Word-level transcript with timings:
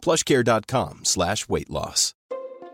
plushcare.com 0.00 1.04
slash 1.04 1.48
weight 1.48 1.70
loss. 1.70 2.14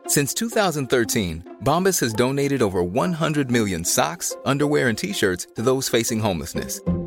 Since 0.06 0.34
2013, 0.34 1.57
Bombas 1.64 2.00
has 2.00 2.12
donated 2.12 2.62
over 2.62 2.82
100 2.82 3.50
million 3.50 3.84
socks, 3.84 4.36
underwear, 4.44 4.89
and 4.89 4.96
T-shirts 4.96 5.48
to 5.57 5.62
those 5.62 5.89
facing 5.89 6.20
homelessness. 6.20 6.81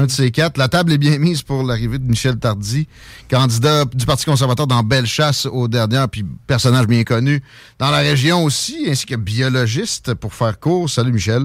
Un 0.00 0.06
de 0.06 0.10
ces 0.10 0.30
quatre, 0.30 0.56
la 0.56 0.68
table 0.68 0.92
est 0.92 0.98
bien 0.98 1.18
mise 1.18 1.42
pour 1.42 1.62
l'arrivée 1.62 1.98
de 1.98 2.04
Michel 2.04 2.38
Tardy, 2.38 2.88
candidat 3.30 3.84
du 3.84 4.06
Parti 4.06 4.24
conservateur 4.24 4.66
dans 4.66 4.82
Bellechasse 4.82 5.44
aux 5.44 5.68
dernières, 5.68 6.08
puis 6.08 6.24
personnage 6.46 6.86
bien 6.86 7.04
connu 7.04 7.42
dans 7.78 7.90
la 7.90 7.98
région 7.98 8.42
aussi, 8.42 8.86
ainsi 8.88 9.04
que 9.04 9.14
biologiste 9.14 10.14
pour 10.14 10.32
faire 10.32 10.58
court. 10.58 10.88
Salut 10.88 11.12
Michel. 11.12 11.42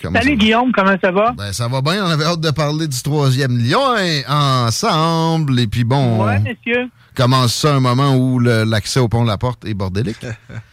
Comment 0.00 0.18
Salut 0.22 0.36
Guillaume, 0.36 0.72
comment 0.72 0.96
ça 1.04 1.12
va? 1.12 1.32
Ben, 1.32 1.52
ça 1.52 1.68
va 1.68 1.82
bien. 1.82 2.02
On 2.02 2.08
avait 2.08 2.24
hâte 2.24 2.40
de 2.40 2.50
parler 2.50 2.88
du 2.88 3.02
troisième 3.02 3.58
lion 3.58 3.94
ensemble. 4.26 5.60
Et 5.60 5.66
puis 5.66 5.84
bon, 5.84 6.24
ouais, 6.24 6.38
monsieur. 6.38 6.88
commence 7.14 7.52
ça 7.52 7.74
un 7.74 7.80
moment 7.80 8.16
où 8.16 8.38
l'accès 8.38 9.00
au 9.00 9.08
pont 9.08 9.24
de 9.24 9.28
la 9.28 9.36
Porte 9.36 9.66
est 9.66 9.74
bordélique. 9.74 10.24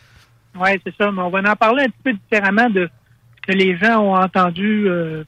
oui, 0.56 0.70
c'est 0.86 0.96
ça. 0.96 1.12
Mais 1.12 1.22
on 1.22 1.32
va 1.32 1.40
en 1.40 1.56
parler 1.58 1.84
un 1.84 1.88
petit 1.88 2.04
peu 2.06 2.14
différemment 2.14 2.70
de 2.70 2.90
ce 3.36 3.52
que 3.52 3.58
les 3.58 3.78
gens 3.78 4.00
ont 4.00 4.16
entendu 4.16 4.88
euh, 4.88 5.26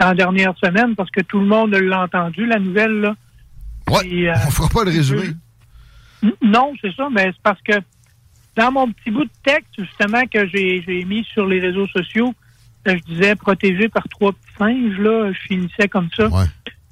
dans 0.00 0.08
la 0.08 0.14
dernière 0.14 0.56
semaine, 0.58 0.94
parce 0.94 1.10
que 1.10 1.20
tout 1.20 1.38
le 1.38 1.46
monde 1.46 1.74
l'a 1.74 2.02
entendu, 2.02 2.46
la 2.46 2.58
nouvelle. 2.58 3.00
Là. 3.00 3.16
Ouais, 3.90 4.28
euh, 4.28 4.34
on 4.46 4.50
fera 4.50 4.68
pas 4.68 4.84
le 4.84 4.90
résumé. 4.90 5.28
Non, 6.42 6.72
c'est 6.80 6.94
ça, 6.94 7.08
mais 7.10 7.26
c'est 7.26 7.42
parce 7.42 7.60
que 7.62 7.74
dans 8.56 8.72
mon 8.72 8.90
petit 8.92 9.10
bout 9.10 9.24
de 9.24 9.30
texte, 9.42 9.72
justement, 9.78 10.22
que 10.26 10.46
j'ai 10.48 11.04
mis 11.06 11.24
sur 11.24 11.46
les 11.46 11.60
réseaux 11.60 11.86
sociaux, 11.88 12.34
je 12.86 12.94
disais 13.06 13.34
protégé 13.34 13.88
par 13.88 14.08
trois 14.08 14.32
petits 14.32 14.54
singes, 14.58 14.98
là, 14.98 15.32
je 15.32 15.38
finissais 15.40 15.88
comme 15.88 16.08
ça. 16.16 16.28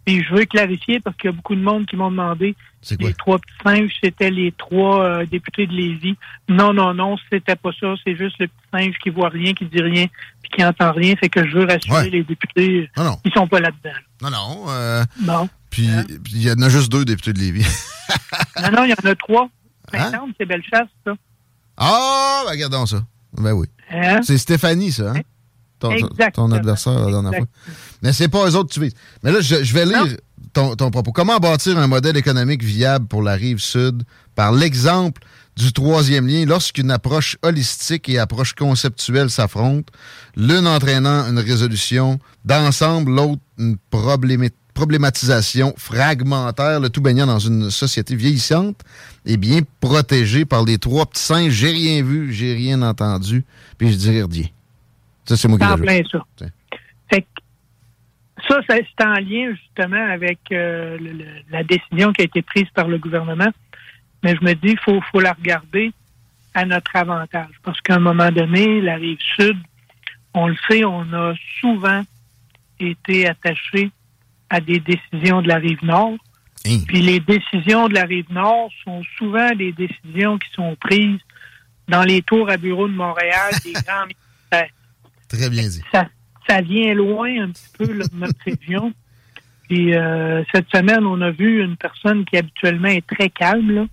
Et 0.07 0.23
je 0.23 0.35
veux 0.35 0.45
clarifier 0.45 1.01
parce 1.01 1.17
qu'il 1.17 1.31
y 1.31 1.33
a 1.33 1.37
beaucoup 1.37 1.55
de 1.55 1.61
monde 1.61 1.87
qui 1.87 1.97
m'ont 1.97 2.11
demandé 2.11 2.57
les 2.99 3.15
trois 3.15 3.39
petits 3.39 3.55
singes, 3.65 3.93
c'était 4.03 4.31
les 4.31 4.53
trois 4.53 5.05
euh, 5.05 5.27
députés 5.27 5.67
de 5.67 5.73
Lévis. 5.73 6.17
Non, 6.49 6.73
non, 6.73 6.95
non, 6.95 7.17
c'était 7.31 7.57
pas 7.57 7.71
ça. 7.79 7.95
C'est 8.05 8.17
juste 8.17 8.37
le 8.39 8.49
petit 8.49 8.67
singe 8.73 8.99
qui 9.03 9.11
voit 9.11 9.29
rien, 9.29 9.55
qui 9.55 9.67
dit 9.67 9.81
rien, 9.81 10.07
puis 10.43 10.51
qui 10.57 10.65
entend 10.65 10.93
rien. 10.93 11.15
Fait 11.17 11.29
que 11.29 11.47
je 11.47 11.59
veux 11.59 11.65
rassurer 11.65 12.11
les 12.11 12.25
députés 12.25 12.91
non, 12.97 13.17
qui 13.25 13.31
sont 13.31 13.47
pas 13.47 13.61
là-dedans. 13.61 13.97
Non, 14.23 14.31
non. 14.31 14.65
Euh, 14.69 15.05
non. 15.23 15.49
Puis 15.71 15.89
il 16.33 16.43
y 16.43 16.51
en 16.51 16.61
a 16.61 16.69
juste 16.69 16.91
deux 16.91 17.05
députés 17.05 17.33
de 17.33 17.39
Lévis. 17.39 17.67
non, 18.63 18.71
non, 18.73 18.85
il 18.85 18.91
y 18.91 18.93
en 18.93 19.11
a 19.11 19.15
trois. 19.15 19.49
Hein? 19.93 20.11
C'est 20.39 20.47
Bellechasse, 20.47 20.89
ça. 21.07 21.13
Ah, 21.77 22.43
ben 22.45 22.53
regardons 22.53 22.87
ça. 22.87 23.03
Ben 23.35 23.53
oui. 23.53 23.67
Hein? 23.91 24.21
C'est 24.23 24.39
Stéphanie, 24.39 24.93
ça. 24.93 25.13
Hein? 25.13 25.23
ton, 26.35 26.53
adversaire 26.53 26.99
la 26.99 27.11
dernière 27.11 27.35
fois. 27.35 27.47
Mais 28.03 28.13
c'est 28.13 28.29
pas 28.29 28.47
eux 28.49 28.57
autres 28.57 28.69
que 28.69 28.75
tu 28.75 28.81
vises. 28.81 28.95
Mais 29.23 29.33
là, 29.33 29.41
je, 29.41 29.75
vais 29.75 29.85
lire 29.85 30.17
ton, 30.53 30.91
propos. 30.91 31.13
Comment 31.13 31.39
bâtir 31.39 31.79
un 31.79 31.87
modèle 31.87 32.17
économique 32.17 32.63
viable 32.63 33.07
pour 33.07 33.23
la 33.23 33.35
rive 33.35 33.59
sud? 33.59 34.03
Par 34.35 34.53
l'exemple 34.53 35.23
du 35.57 35.73
troisième 35.73 36.27
lien 36.27 36.45
lorsqu'une 36.47 36.91
approche 36.91 37.37
holistique 37.43 38.09
et 38.09 38.19
approche 38.19 38.55
conceptuelle 38.55 39.31
s'affrontent, 39.31 39.93
l'une 40.37 40.67
entraînant 40.67 41.29
une 41.29 41.39
résolution 41.39 42.19
d'ensemble, 42.45 43.15
l'autre 43.15 43.43
une 43.59 43.77
problématisation 44.75 45.75
fragmentaire, 45.77 46.81
le 46.81 46.89
tout 46.89 47.03
baignant 47.03 47.27
dans 47.27 47.39
une 47.39 47.71
société 47.71 48.17
vieillissante 48.17 48.81
et 49.27 49.37
bien 49.37 49.61
protégée 49.81 50.45
par 50.45 50.65
les 50.65 50.79
trois 50.79 51.07
petits 51.07 51.23
singes. 51.23 51.53
J'ai 51.53 51.71
rien 51.71 52.03
vu, 52.03 52.33
j'ai 52.33 52.55
rien 52.55 52.81
entendu, 52.83 53.45
puis 53.77 53.93
je 53.93 53.97
dirais 53.97 54.27
rien. 54.31 54.47
Ça, 55.27 55.37
c'est 55.37 55.49
moi 55.49 55.59
qui 55.59 55.65
ça. 56.11 56.49
Fait 57.11 57.27
ça, 58.49 58.61
c'est 58.69 59.05
en 59.05 59.15
lien 59.15 59.55
justement 59.55 60.05
avec 60.11 60.39
euh, 60.53 60.99
la 61.51 61.63
décision 61.63 62.13
qui 62.13 62.23
a 62.23 62.25
été 62.25 62.43
prise 62.43 62.69
par 62.75 62.89
le 62.89 62.99
gouvernement. 62.99 63.51
Mais 64.23 64.37
je 64.37 64.45
me 64.45 64.55
dis, 64.55 64.71
il 64.71 64.79
faut, 64.79 65.01
faut 65.11 65.21
la 65.21 65.33
regarder 65.33 65.93
à 66.55 66.65
notre 66.65 66.95
avantage. 66.97 67.51
Parce 67.63 67.81
qu'à 67.81 67.97
un 67.97 68.01
moment 68.01 68.31
donné, 68.31 68.81
la 68.81 68.97
rive 68.97 69.19
sud, 69.37 69.57
on 70.35 70.49
le 70.49 70.57
sait, 70.69 70.85
on 70.85 71.13
a 71.13 71.35
souvent 71.61 72.03
été 72.79 73.29
attaché 73.29 73.91
à 74.51 74.61
des 74.61 74.81
décisions 74.81 75.43
de 75.43 75.49
la 75.49 75.57
rive 75.57 75.83
nord. 75.85 76.15
Hein? 76.67 76.79
Puis 76.87 77.01
les 77.01 77.21
décisions 77.21 77.89
de 77.89 77.95
la 77.95 78.05
rive 78.05 78.31
nord 78.31 78.71
sont 78.85 79.03
souvent 79.19 79.55
des 79.55 79.73
décisions 79.73 80.39
qui 80.39 80.51
sont 80.55 80.77
prises 80.77 81.21
dans 81.89 82.03
les 82.03 82.23
tours 82.23 82.49
à 82.51 82.57
bureau 82.57 82.87
de 82.87 82.95
Montréal, 82.95 83.53
des 83.65 83.73
grands 83.87 84.07
ministères. 84.07 84.71
Très 85.29 85.51
bien 85.51 85.63
dit. 85.63 85.83
Ça, 85.91 86.07
vient 86.63 86.95
loin 86.95 87.45
un 87.45 87.51
petit 87.51 87.69
peu 87.79 87.87
de 87.87 88.05
notre 88.15 88.39
région. 88.45 88.93
Puis 89.69 89.95
euh, 89.95 90.43
cette 90.53 90.69
semaine, 90.71 91.07
on 91.07 91.21
a 91.21 91.31
vu 91.31 91.63
une 91.63 91.77
personne 91.77 92.25
qui 92.25 92.37
habituellement 92.37 92.89
est 92.89 93.07
très 93.07 93.31
calme, 93.31 93.71
là. 93.71 93.87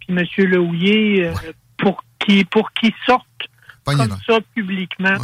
Puis 0.00 0.08
M. 0.10 0.48
Lehouillier, 0.50 1.26
euh, 1.26 1.32
pour 1.78 2.04
qui 2.18 2.44
pour 2.44 2.72
qu'il 2.72 2.92
sorte 3.06 3.26
comme 3.84 4.16
ça 4.26 4.38
publiquement, 4.54 5.16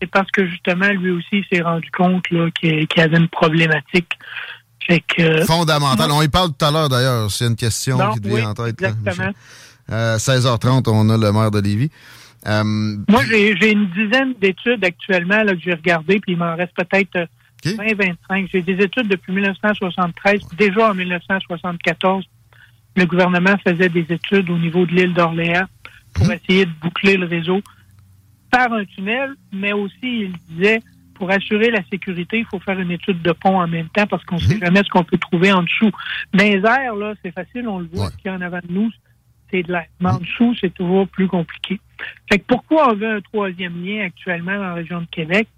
c'est 0.00 0.10
parce 0.10 0.30
que 0.30 0.46
justement, 0.46 0.88
lui 0.88 1.10
aussi 1.10 1.44
s'est 1.50 1.62
rendu 1.62 1.90
compte 1.90 2.24
qu'il 2.26 2.86
y 2.96 3.00
avait 3.00 3.16
une 3.16 3.28
problématique. 3.28 4.10
Fait 4.86 5.00
que, 5.00 5.44
Fondamental. 5.44 6.10
On 6.12 6.22
y 6.22 6.28
parle 6.28 6.50
tout 6.56 6.64
à 6.64 6.70
l'heure 6.70 6.88
d'ailleurs. 6.88 7.30
C'est 7.30 7.46
une 7.46 7.56
question 7.56 7.98
qui 8.12 8.20
te 8.20 8.28
vient 8.28 8.50
en 8.50 8.54
tête. 8.54 8.80
Exactement. 8.80 9.32
16h30, 9.90 10.88
on 10.88 11.08
a 11.10 11.16
le 11.16 11.32
maire 11.32 11.50
de 11.50 11.60
Lévis. 11.60 11.90
Euh, 12.46 12.62
Moi, 13.08 13.22
j'ai 13.24 13.72
une 13.72 13.88
dizaine 13.90 14.34
d'études 14.40 14.84
actuellement 14.84 15.42
là, 15.42 15.54
que 15.54 15.60
j'ai 15.60 15.74
regardées, 15.74 16.20
puis 16.20 16.32
il 16.32 16.38
m'en 16.38 16.54
reste 16.54 16.74
peut-être 16.74 17.28
20-25. 17.64 18.14
Euh, 18.30 18.46
j'ai 18.52 18.62
des 18.62 18.84
études 18.84 19.08
depuis 19.08 19.32
1973. 19.32 20.40
Déjà 20.56 20.90
en 20.90 20.94
1974, 20.94 22.24
le 22.96 23.06
gouvernement 23.06 23.56
faisait 23.66 23.88
des 23.88 24.06
études 24.08 24.48
au 24.50 24.58
niveau 24.58 24.86
de 24.86 24.92
l'île 24.92 25.14
d'Orléans 25.14 25.66
pour 26.14 26.26
mhm. 26.26 26.32
essayer 26.32 26.66
de 26.66 26.72
boucler 26.80 27.16
le 27.16 27.26
réseau 27.26 27.60
par 28.50 28.72
un 28.72 28.84
tunnel, 28.84 29.34
mais 29.52 29.72
aussi, 29.72 29.96
il 30.02 30.32
disait, 30.48 30.80
pour 31.14 31.30
assurer 31.30 31.70
la 31.70 31.82
sécurité, 31.90 32.38
il 32.38 32.46
faut 32.46 32.60
faire 32.60 32.78
une 32.78 32.90
étude 32.90 33.20
de 33.22 33.32
pont 33.32 33.60
en 33.60 33.66
même 33.66 33.88
temps 33.88 34.06
parce 34.06 34.24
qu'on 34.24 34.36
ne 34.36 34.40
sait 34.40 34.54
mhm. 34.54 34.60
jamais 34.60 34.82
ce 34.84 34.88
qu'on 34.88 35.04
peut 35.04 35.18
trouver 35.18 35.52
en 35.52 35.62
dessous. 35.62 35.90
Dans 36.32 36.44
les 36.44 36.62
airs, 36.64 36.94
là, 36.94 37.14
c'est 37.22 37.32
facile, 37.32 37.68
on 37.68 37.80
le 37.80 37.88
voit, 37.92 38.10
ce 38.10 38.16
qu'il 38.16 38.30
y 38.30 38.34
a 38.34 38.36
en 38.36 38.40
avant 38.40 38.60
de 38.60 38.72
nous, 38.72 38.90
c'est 39.50 39.62
de 39.62 39.72
l'air. 39.72 39.86
Mais 40.00 40.10
en 40.10 40.18
dessous, 40.18 40.54
c'est 40.60 40.72
toujours 40.72 41.08
plus 41.08 41.28
compliqué. 41.28 41.80
Fait 42.30 42.38
que 42.38 42.44
pourquoi 42.46 42.92
on 42.92 42.96
veut 42.96 43.16
un 43.16 43.20
troisième 43.20 43.84
lien 43.84 44.04
actuellement 44.06 44.56
dans 44.56 44.62
la 44.62 44.74
région 44.74 45.00
de 45.00 45.06
Québec? 45.06 45.48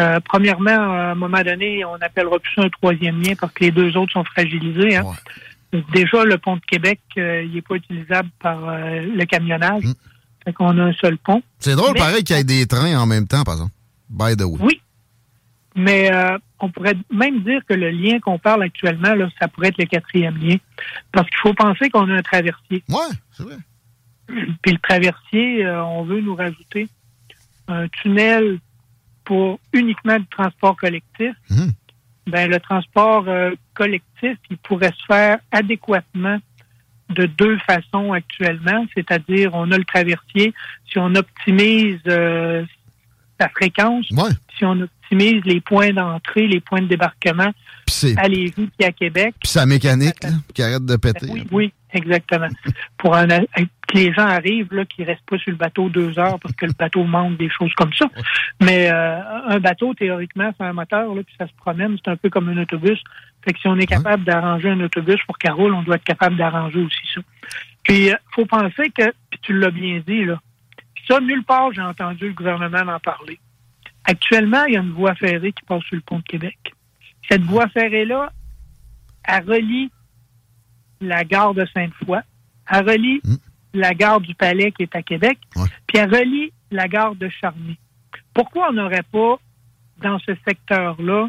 Euh, 0.00 0.20
premièrement, 0.24 0.70
à 0.70 1.10
un 1.10 1.14
moment 1.14 1.42
donné, 1.42 1.84
on 1.84 1.98
n'appellera 1.98 2.38
plus 2.38 2.52
ça 2.54 2.62
un 2.62 2.70
troisième 2.70 3.20
lien 3.20 3.34
parce 3.38 3.52
que 3.52 3.64
les 3.64 3.70
deux 3.70 3.96
autres 3.96 4.12
sont 4.12 4.24
fragilisés. 4.24 4.96
Hein. 4.96 5.04
Déjà, 5.92 6.24
le 6.24 6.38
pont 6.38 6.56
de 6.56 6.62
Québec, 6.62 7.00
euh, 7.18 7.42
il 7.44 7.54
n'est 7.54 7.62
pas 7.62 7.74
utilisable 7.74 8.28
par 8.40 8.68
euh, 8.68 9.00
le 9.14 9.24
camionnage. 9.24 9.84
Mm. 9.84 9.94
Fait 10.44 10.52
qu'on 10.52 10.78
a 10.78 10.82
un 10.82 10.92
seul 10.94 11.18
pont. 11.18 11.42
C'est 11.58 11.76
drôle, 11.76 11.94
pareil, 11.94 12.24
qu'il 12.24 12.36
y 12.36 12.40
ait 12.40 12.44
des 12.44 12.66
trains 12.66 12.98
en 12.98 13.06
même 13.06 13.26
temps, 13.26 13.42
par 13.44 13.54
exemple. 13.54 13.72
By 14.08 14.36
the 14.36 14.42
way. 14.42 14.58
Oui. 14.60 14.80
Mais 15.74 16.10
on 16.60 16.70
pourrait 16.70 16.96
même 17.10 17.42
dire 17.42 17.60
que 17.68 17.74
le 17.74 17.90
lien 17.90 18.20
qu'on 18.20 18.38
parle 18.38 18.62
actuellement, 18.62 19.14
là, 19.14 19.28
ça 19.40 19.48
pourrait 19.48 19.68
être 19.68 19.78
le 19.78 19.86
quatrième 19.86 20.36
lien. 20.38 20.56
Parce 21.10 21.28
qu'il 21.28 21.38
faut 21.38 21.54
penser 21.54 21.90
qu'on 21.90 22.08
a 22.10 22.14
un 22.14 22.22
traversier. 22.22 22.82
Oui, 22.88 23.16
c'est 23.32 23.42
vrai. 23.42 23.56
Puis 24.62 24.72
le 24.72 24.78
traversier, 24.78 25.64
euh, 25.64 25.84
on 25.84 26.04
veut 26.04 26.20
nous 26.20 26.34
rajouter 26.34 26.88
un 27.68 27.88
tunnel 27.88 28.58
pour 29.24 29.60
uniquement 29.72 30.16
le 30.16 30.24
transport 30.30 30.76
collectif. 30.76 31.34
Mmh. 31.50 31.68
Ben, 32.28 32.48
le 32.48 32.60
transport 32.60 33.24
euh, 33.28 33.50
collectif, 33.74 34.38
il 34.50 34.56
pourrait 34.58 34.92
se 34.96 35.04
faire 35.06 35.38
adéquatement 35.50 36.38
de 37.10 37.26
deux 37.26 37.58
façons 37.58 38.12
actuellement, 38.12 38.86
c'est-à-dire 38.94 39.50
on 39.54 39.70
a 39.70 39.76
le 39.76 39.84
traversier, 39.84 40.54
si 40.90 40.98
on 40.98 41.14
optimise 41.14 42.00
euh, 42.06 42.64
sa 43.38 43.48
fréquence, 43.48 44.06
si 44.56 44.64
on 44.64 44.80
optimise 45.12 45.42
les 45.44 45.60
points 45.60 45.92
d'entrée, 45.92 46.46
les 46.46 46.60
points 46.60 46.82
de 46.82 46.86
débarquement 46.86 47.52
à 48.16 48.28
Lévis 48.28 48.70
et 48.78 48.84
à 48.84 48.92
Québec. 48.92 49.34
Puis 49.40 49.50
sa 49.50 49.66
mécanique 49.66 50.20
qui 50.54 50.62
arrête 50.62 50.84
de 50.84 50.96
péter. 50.96 51.26
Oui, 51.28 51.46
oui, 51.50 51.72
exactement. 51.92 52.48
Pour 52.98 53.12
que 53.12 53.94
les 53.94 54.12
gens 54.12 54.26
arrivent, 54.26 54.72
là, 54.72 54.84
qu'ils 54.86 55.04
restent 55.04 55.28
pas 55.28 55.38
sur 55.38 55.50
le 55.50 55.56
bateau 55.56 55.88
deux 55.88 56.18
heures 56.18 56.38
parce 56.40 56.54
que 56.54 56.66
le 56.66 56.72
bateau 56.72 57.04
manque 57.04 57.36
des 57.36 57.50
choses 57.50 57.72
comme 57.74 57.92
ça. 57.92 58.06
Mais 58.60 58.90
euh, 58.90 59.20
un 59.48 59.60
bateau, 59.60 59.94
théoriquement, 59.94 60.50
c'est 60.58 60.64
un 60.64 60.72
moteur, 60.72 61.14
là, 61.14 61.22
puis 61.22 61.34
ça 61.38 61.46
se 61.46 61.52
promène, 61.54 61.96
c'est 62.02 62.10
un 62.10 62.16
peu 62.16 62.30
comme 62.30 62.48
un 62.48 62.62
autobus. 62.62 63.02
Fait 63.44 63.52
que 63.52 63.58
si 63.58 63.68
on 63.68 63.76
est 63.76 63.86
capable 63.86 64.24
d'arranger 64.24 64.70
un 64.70 64.80
autobus 64.80 65.18
pour 65.26 65.36
qu'elle 65.36 65.52
roule, 65.52 65.74
on 65.74 65.82
doit 65.82 65.96
être 65.96 66.04
capable 66.04 66.36
d'arranger 66.36 66.80
aussi 66.80 67.00
ça. 67.14 67.20
Puis, 67.82 68.04
il 68.04 68.12
euh, 68.12 68.16
faut 68.34 68.46
penser 68.46 68.90
que, 68.96 69.12
puis 69.30 69.40
tu 69.42 69.58
l'as 69.58 69.70
bien 69.70 70.00
dit, 70.06 70.24
là, 70.24 70.40
ça, 71.08 71.20
nulle 71.20 71.44
part, 71.44 71.72
j'ai 71.72 71.82
entendu 71.82 72.28
le 72.28 72.34
gouvernement 72.34 72.92
en 72.92 73.00
parler. 73.00 73.38
Actuellement, 74.04 74.64
il 74.64 74.74
y 74.74 74.76
a 74.76 74.80
une 74.80 74.92
voie 74.92 75.14
ferrée 75.14 75.52
qui 75.52 75.64
passe 75.64 75.82
sur 75.84 75.96
le 75.96 76.02
pont 76.02 76.18
de 76.18 76.24
Québec. 76.24 76.58
Cette 77.28 77.42
voie 77.42 77.68
ferrée-là, 77.68 78.32
elle 79.24 79.44
relie 79.44 79.90
la 81.00 81.24
gare 81.24 81.54
de 81.54 81.66
Sainte-Foy, 81.72 82.20
elle 82.70 82.88
relie 82.88 83.20
hmm. 83.24 83.36
la 83.74 83.94
gare 83.94 84.20
du 84.20 84.34
Palais 84.34 84.72
qui 84.72 84.82
est 84.82 84.96
à 84.96 85.02
Québec, 85.02 85.38
puis 85.86 85.98
elle 85.98 86.12
relie 86.12 86.52
la 86.70 86.88
gare 86.88 87.14
de 87.14 87.28
Charny. 87.28 87.78
Pourquoi 88.34 88.70
on 88.70 88.72
n'aurait 88.72 89.04
pas, 89.10 89.38
dans 89.98 90.18
ce 90.20 90.32
secteur-là, 90.46 91.28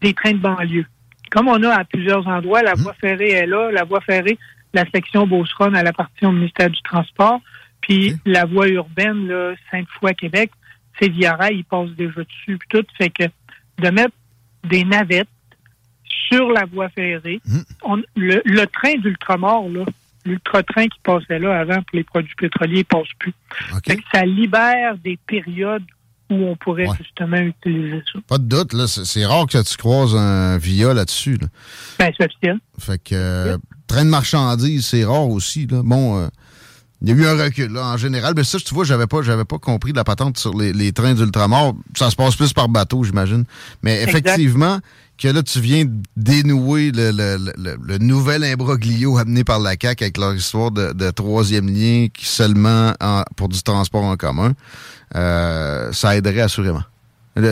des 0.00 0.14
trains 0.14 0.32
de 0.32 0.38
banlieue? 0.38 0.86
Comme 1.30 1.48
on 1.48 1.62
a 1.64 1.70
à 1.70 1.84
plusieurs 1.84 2.26
endroits, 2.28 2.62
la 2.62 2.74
hmm. 2.74 2.80
voie 2.80 2.94
ferrée 2.94 3.30
est 3.30 3.46
là, 3.46 3.70
la 3.72 3.84
voie 3.84 4.00
ferrée, 4.00 4.38
la 4.72 4.84
section 4.94 5.26
Beauceron, 5.26 5.74
à 5.74 5.82
la 5.82 5.92
partie 5.92 6.24
au 6.24 6.32
ministère 6.32 6.70
du 6.70 6.80
Transport, 6.82 7.40
puis 7.80 8.16
la 8.24 8.44
voie 8.44 8.68
urbaine, 8.68 9.56
Sainte-Foy-Québec, 9.70 10.50
c'est 11.00 11.08
via 11.08 11.34
rail, 11.34 11.58
ils 11.58 11.64
passent 11.64 11.90
déjà 11.90 12.22
dessus, 12.22 12.58
puis 12.58 12.68
tout. 12.68 12.84
Fait 12.98 13.10
que 13.10 13.24
de 13.78 13.90
mettre 13.90 14.14
des 14.64 14.84
navettes 14.84 15.28
sur 16.28 16.50
la 16.50 16.64
voie 16.64 16.88
ferrée, 16.88 17.40
hmm. 17.44 18.00
le, 18.16 18.64
train 18.66 18.96
d'ultramar, 18.98 19.68
là, 19.68 19.84
l'ultra-train 20.24 20.88
qui 20.88 20.98
passait 21.02 21.38
là 21.38 21.58
avant 21.58 21.82
pour 21.82 21.94
les 21.96 22.04
produits 22.04 22.34
pétroliers, 22.36 22.84
passe 22.84 23.08
plus. 23.18 23.34
Fait 23.84 23.96
que 23.96 24.02
ça 24.12 24.24
libère 24.24 24.96
des 24.98 25.18
périodes 25.26 25.84
où 26.30 26.34
on 26.34 26.56
pourrait 26.56 26.88
justement 26.98 27.36
utiliser 27.36 28.02
ça. 28.12 28.18
Pas 28.26 28.38
de 28.38 28.44
doute, 28.44 28.72
là. 28.72 28.86
C'est 28.88 29.24
rare 29.24 29.46
que 29.46 29.62
tu 29.62 29.76
croises 29.76 30.16
un 30.16 30.58
VIA 30.58 30.92
là-dessus. 30.92 31.36
Là. 31.36 31.46
Ben, 31.98 32.12
c'est 32.16 32.24
officiel. 32.24 32.58
Fait 32.78 32.98
que 32.98 33.14
euh, 33.14 33.56
train 33.86 34.04
de 34.04 34.10
marchandises, 34.10 34.86
c'est 34.86 35.04
rare 35.04 35.28
aussi. 35.28 35.66
Là. 35.66 35.82
Bon, 35.84 36.18
euh, 36.18 36.28
il 37.02 37.08
y 37.08 37.12
a 37.12 37.14
eu 37.14 37.26
un 37.26 37.42
recul, 37.42 37.72
là, 37.72 37.84
en 37.86 37.96
général. 37.96 38.32
Mais 38.36 38.44
ça, 38.44 38.58
tu 38.58 38.74
vois, 38.74 38.84
j'avais 38.84 39.06
pas, 39.06 39.22
j'avais 39.22 39.44
pas 39.44 39.58
compris 39.58 39.92
la 39.92 40.04
patente 40.04 40.38
sur 40.38 40.56
les, 40.56 40.92
trains 40.92 41.14
d'ultramar. 41.14 41.74
Ça 41.94 42.10
se 42.10 42.16
passe 42.16 42.36
plus 42.36 42.52
par 42.52 42.68
bateau, 42.68 43.04
j'imagine. 43.04 43.44
Mais 43.82 44.02
effectivement, 44.02 44.78
que 45.18 45.28
là, 45.28 45.42
tu 45.42 45.60
viens 45.60 45.84
dénouer 46.16 46.92
le, 46.94 47.98
nouvel 47.98 48.44
imbroglio 48.44 49.18
amené 49.18 49.44
par 49.44 49.58
la 49.58 49.74
CAQ 49.80 50.04
avec 50.04 50.18
leur 50.18 50.34
histoire 50.34 50.70
de, 50.70 51.10
troisième 51.10 51.68
lien 51.68 52.08
qui 52.12 52.26
seulement 52.26 52.92
pour 53.36 53.48
du 53.48 53.62
transport 53.62 54.04
en 54.04 54.16
commun, 54.16 54.52
euh, 55.14 55.92
ça 55.92 56.16
aiderait 56.16 56.40
assurément. 56.40 56.82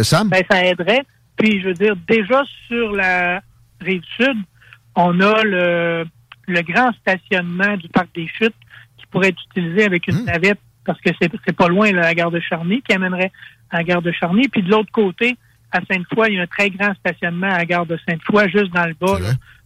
Sam? 0.03 0.31
Ben, 0.31 0.43
ça 0.51 0.65
aiderait. 0.65 1.05
Puis, 1.37 1.61
je 1.61 1.69
veux 1.69 1.75
dire, 1.75 1.95
déjà 2.09 2.43
sur 2.69 2.93
la 2.93 3.43
rive 3.81 4.03
sud, 4.17 4.37
on 4.95 5.21
a 5.21 5.43
le, 5.43 6.07
le 6.47 6.63
grand 6.63 6.93
stationnement 7.01 7.77
du 7.77 7.89
parc 7.89 8.09
des 8.15 8.29
Chutes 8.39 8.55
pourrait 9.15 9.29
être 9.29 9.43
utilisé 9.51 9.85
avec 9.85 10.09
une 10.09 10.23
hmm. 10.23 10.25
navette 10.25 10.59
parce 10.85 11.01
que 11.01 11.11
c'est 11.21 11.57
pas 11.57 11.69
loin 11.69 11.93
la 11.93 12.15
gare 12.15 12.31
de 12.31 12.41
Charny 12.41 12.83
qui 12.83 12.93
amènerait 12.93 13.33
à 13.71 13.79
la 13.79 13.85
gare 13.85 14.03
de 14.03 14.13
Charny. 14.13 14.49
Puis 14.49 14.63
de 14.63 14.71
l'autre 14.71 14.91
côté, 14.93 15.37
à 15.73 15.81
Sainte-Foy, 15.91 16.29
il 16.31 16.35
y 16.35 16.39
a 16.39 16.43
un 16.43 16.47
très 16.47 16.69
grand 16.69 16.93
stationnement 16.97 17.47
à 17.47 17.59
la 17.59 17.65
gare 17.65 17.87
de 17.87 17.99
Sainte-Foy, 18.07 18.51
juste 18.51 18.75
dans 18.75 18.85
le 18.85 18.95
bas. 19.01 19.19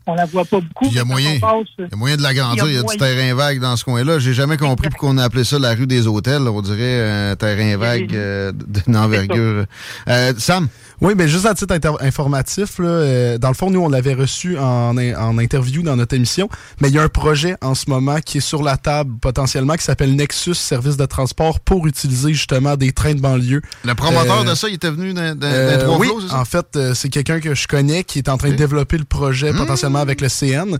On 0.06 0.14
la 0.14 0.24
voit 0.24 0.44
pas 0.44 0.60
beaucoup. 0.60 0.86
Il 0.86 0.94
y 0.94 0.98
a 0.98 1.04
moyen, 1.04 1.32
il 1.34 1.84
y 1.84 1.92
a 1.92 1.96
moyen 1.96 2.16
de 2.16 2.22
l'agrandir. 2.22 2.66
Il 2.66 2.74
y 2.74 2.78
a, 2.78 2.82
du 2.82 2.96
terrain 2.96 3.34
vague 3.34 3.60
dans 3.60 3.76
ce 3.76 3.84
coin-là. 3.84 4.18
J'ai 4.18 4.32
jamais 4.32 4.56
compris 4.56 4.88
pourquoi 4.88 5.10
on 5.10 5.18
a 5.18 5.24
appelé 5.24 5.44
ça 5.44 5.58
la 5.58 5.74
rue 5.74 5.86
des 5.86 6.06
hôtels. 6.06 6.48
On 6.48 6.62
dirait 6.62 7.30
un 7.30 7.36
terrain 7.36 7.76
vague 7.76 8.14
euh, 8.14 8.52
d'une 8.52 8.96
envergure. 8.96 9.64
Euh, 10.08 10.32
Sam? 10.38 10.68
Oui, 11.00 11.14
mais 11.16 11.28
juste 11.28 11.46
à 11.46 11.54
titre 11.54 11.74
informatif, 12.00 12.78
là, 12.78 12.88
euh, 12.88 13.38
dans 13.38 13.48
le 13.48 13.54
fond, 13.54 13.70
nous, 13.70 13.80
on 13.80 13.88
l'avait 13.88 14.14
reçu 14.14 14.58
en, 14.58 14.96
en, 14.96 15.38
interview 15.38 15.82
dans 15.82 15.94
notre 15.94 16.16
émission, 16.16 16.48
mais 16.80 16.88
il 16.88 16.94
y 16.94 16.98
a 16.98 17.02
un 17.02 17.08
projet 17.08 17.56
en 17.62 17.76
ce 17.76 17.88
moment 17.88 18.18
qui 18.20 18.38
est 18.38 18.40
sur 18.40 18.64
la 18.64 18.76
table 18.76 19.14
potentiellement 19.20 19.74
qui 19.74 19.84
s'appelle 19.84 20.16
Nexus 20.16 20.54
Service 20.54 20.96
de 20.96 21.06
transport 21.06 21.60
pour 21.60 21.86
utiliser 21.86 22.32
justement 22.32 22.76
des 22.76 22.92
trains 22.92 23.14
de 23.14 23.20
banlieue. 23.20 23.62
Le 23.84 23.94
promoteur 23.94 24.44
de 24.44 24.54
ça, 24.56 24.68
il 24.68 24.74
était 24.74 24.90
venu 24.90 25.14
d'un 25.14 25.40
euh, 25.40 25.96
Oui, 25.98 26.10
en 26.32 26.44
fait, 26.44 26.78
c'est 26.94 27.10
quelqu'un 27.10 27.38
que 27.38 27.54
je 27.54 27.68
connais 27.68 28.02
qui 28.02 28.18
est 28.18 28.28
en 28.28 28.36
train 28.36 28.50
de 28.50 28.56
développer 28.56 28.98
le 28.98 29.04
projet 29.04 29.52
potentiellement 29.52 30.00
avec 30.00 30.20
le 30.20 30.28
CN. 30.28 30.76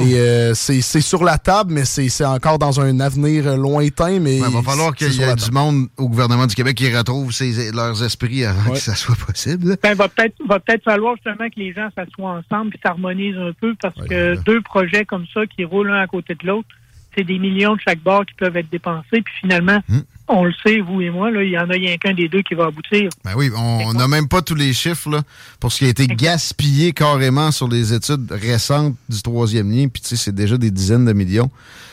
Et 0.00 0.18
euh, 0.18 0.54
c'est 0.54 1.00
sur 1.00 1.22
la 1.22 1.38
table, 1.38 1.72
mais 1.72 1.84
c'est 1.84 2.24
encore 2.24 2.58
dans 2.58 2.80
un 2.80 2.98
avenir 2.98 3.56
lointain. 3.56 4.18
Mais 4.18 4.38
il 4.38 4.42
va 4.42 4.62
falloir 4.62 4.94
qu'il 4.94 5.12
y 5.12 5.22
ait 5.22 5.36
du 5.36 5.50
monde 5.52 5.86
au 5.96 6.08
gouvernement 6.08 6.46
du 6.46 6.54
Québec 6.54 6.76
qui 6.76 6.94
retrouve 6.94 7.30
leurs 7.72 8.02
esprits 8.02 8.44
avant 8.44 8.72
que 8.72 8.78
ça 8.78 8.96
soit 8.96 9.14
possible. 9.14 9.59
Ben, 9.60 9.94
va 9.94 10.08
peut-être 10.08 10.36
va 10.46 10.60
peut-être 10.60 10.84
falloir 10.84 11.14
justement 11.16 11.48
que 11.48 11.58
les 11.58 11.72
gens 11.72 11.88
s'assoient 11.94 12.30
ensemble 12.30 12.74
et 12.74 12.80
s'harmonisent 12.82 13.38
un 13.38 13.52
peu 13.52 13.74
parce 13.80 13.94
que 13.94 14.42
deux 14.42 14.60
projets 14.60 15.04
comme 15.04 15.26
ça 15.32 15.46
qui 15.46 15.64
roulent 15.64 15.88
l'un 15.88 16.00
à 16.00 16.06
côté 16.06 16.34
de 16.34 16.46
l'autre, 16.46 16.68
c'est 17.16 17.24
des 17.24 17.38
millions 17.38 17.74
de 17.74 17.80
chaque 17.80 18.00
bord 18.00 18.24
qui 18.24 18.34
peuvent 18.34 18.56
être 18.56 18.70
dépensés. 18.70 19.22
Puis 19.22 19.34
finalement, 19.40 19.80
hmm. 19.88 20.00
on 20.28 20.44
le 20.44 20.52
sait, 20.64 20.80
vous 20.80 21.00
et 21.00 21.10
moi, 21.10 21.30
là, 21.30 21.42
il 21.42 21.50
y 21.50 21.58
en 21.58 21.68
a 21.68 21.74
rien 21.74 21.96
qu'un 21.96 22.14
des 22.14 22.28
deux 22.28 22.42
qui 22.42 22.54
va 22.54 22.66
aboutir. 22.66 23.10
Ben 23.24 23.32
oui, 23.36 23.50
on 23.56 23.92
n'a 23.92 24.08
même 24.08 24.28
pas 24.28 24.42
tous 24.42 24.54
les 24.54 24.72
chiffres 24.72 25.10
là, 25.10 25.22
pour 25.58 25.72
ce 25.72 25.78
qui 25.78 25.84
a 25.86 25.88
été 25.88 26.06
gaspillé 26.06 26.92
carrément 26.92 27.50
sur 27.50 27.68
les 27.68 27.92
études 27.92 28.30
récentes 28.30 28.96
du 29.08 29.20
troisième 29.22 29.70
lien. 29.70 29.88
Puis 29.88 30.02
tu 30.02 30.08
sais, 30.10 30.16
c'est 30.16 30.34
déjà 30.34 30.56
des 30.56 30.70
dizaines 30.70 31.04
de 31.04 31.12
millions. 31.12 31.50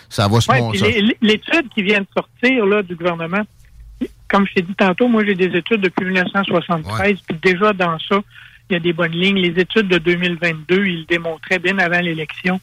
Ça 0.10 0.28
va 0.28 0.40
se 0.40 0.50
ouais, 0.50 1.16
L'étude 1.22 1.68
qui 1.74 1.84
vient 1.84 2.00
de 2.00 2.08
sortir 2.16 2.66
là, 2.66 2.82
du 2.82 2.96
gouvernement, 2.96 3.42
comme 4.30 4.46
je 4.48 4.54
t'ai 4.56 4.62
dit 4.62 4.76
tantôt, 4.76 5.08
moi 5.08 5.24
j'ai 5.26 5.36
des 5.36 5.56
études 5.58 5.82
depuis 5.82 6.06
1973, 6.06 7.20
puis 7.22 7.38
déjà 7.42 7.74
dans 7.74 7.98
ça, 8.00 8.22
il 8.70 8.74
y 8.74 8.76
a 8.76 8.80
des 8.80 8.94
bonnes 8.94 9.14
lignes. 9.14 9.38
Les 9.38 9.60
études 9.60 9.88
de 9.88 9.98
2022, 9.98 10.86
ils 10.86 11.06
démontraient 11.06 11.60
bien 11.60 11.78
avant 11.80 12.00
l'élection 12.00 12.60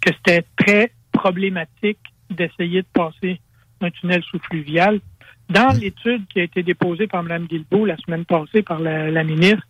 que 0.00 0.12
c'était 0.12 0.44
très 0.56 0.92
problématique 1.12 1.98
d'essayer 2.30 2.82
de 2.82 2.86
passer 2.92 3.40
un 3.80 3.90
tunnel 3.90 4.22
sous-fluvial. 4.30 5.00
Dans 5.48 5.70
l'étude 5.78 6.26
qui 6.28 6.40
a 6.40 6.42
été 6.42 6.62
déposée 6.62 7.06
par 7.06 7.22
Mme 7.22 7.46
Guilbeault 7.46 7.86
la 7.86 7.96
semaine 7.96 8.24
passée 8.24 8.62
par 8.62 8.80
la, 8.80 9.24
ministre, 9.24 9.66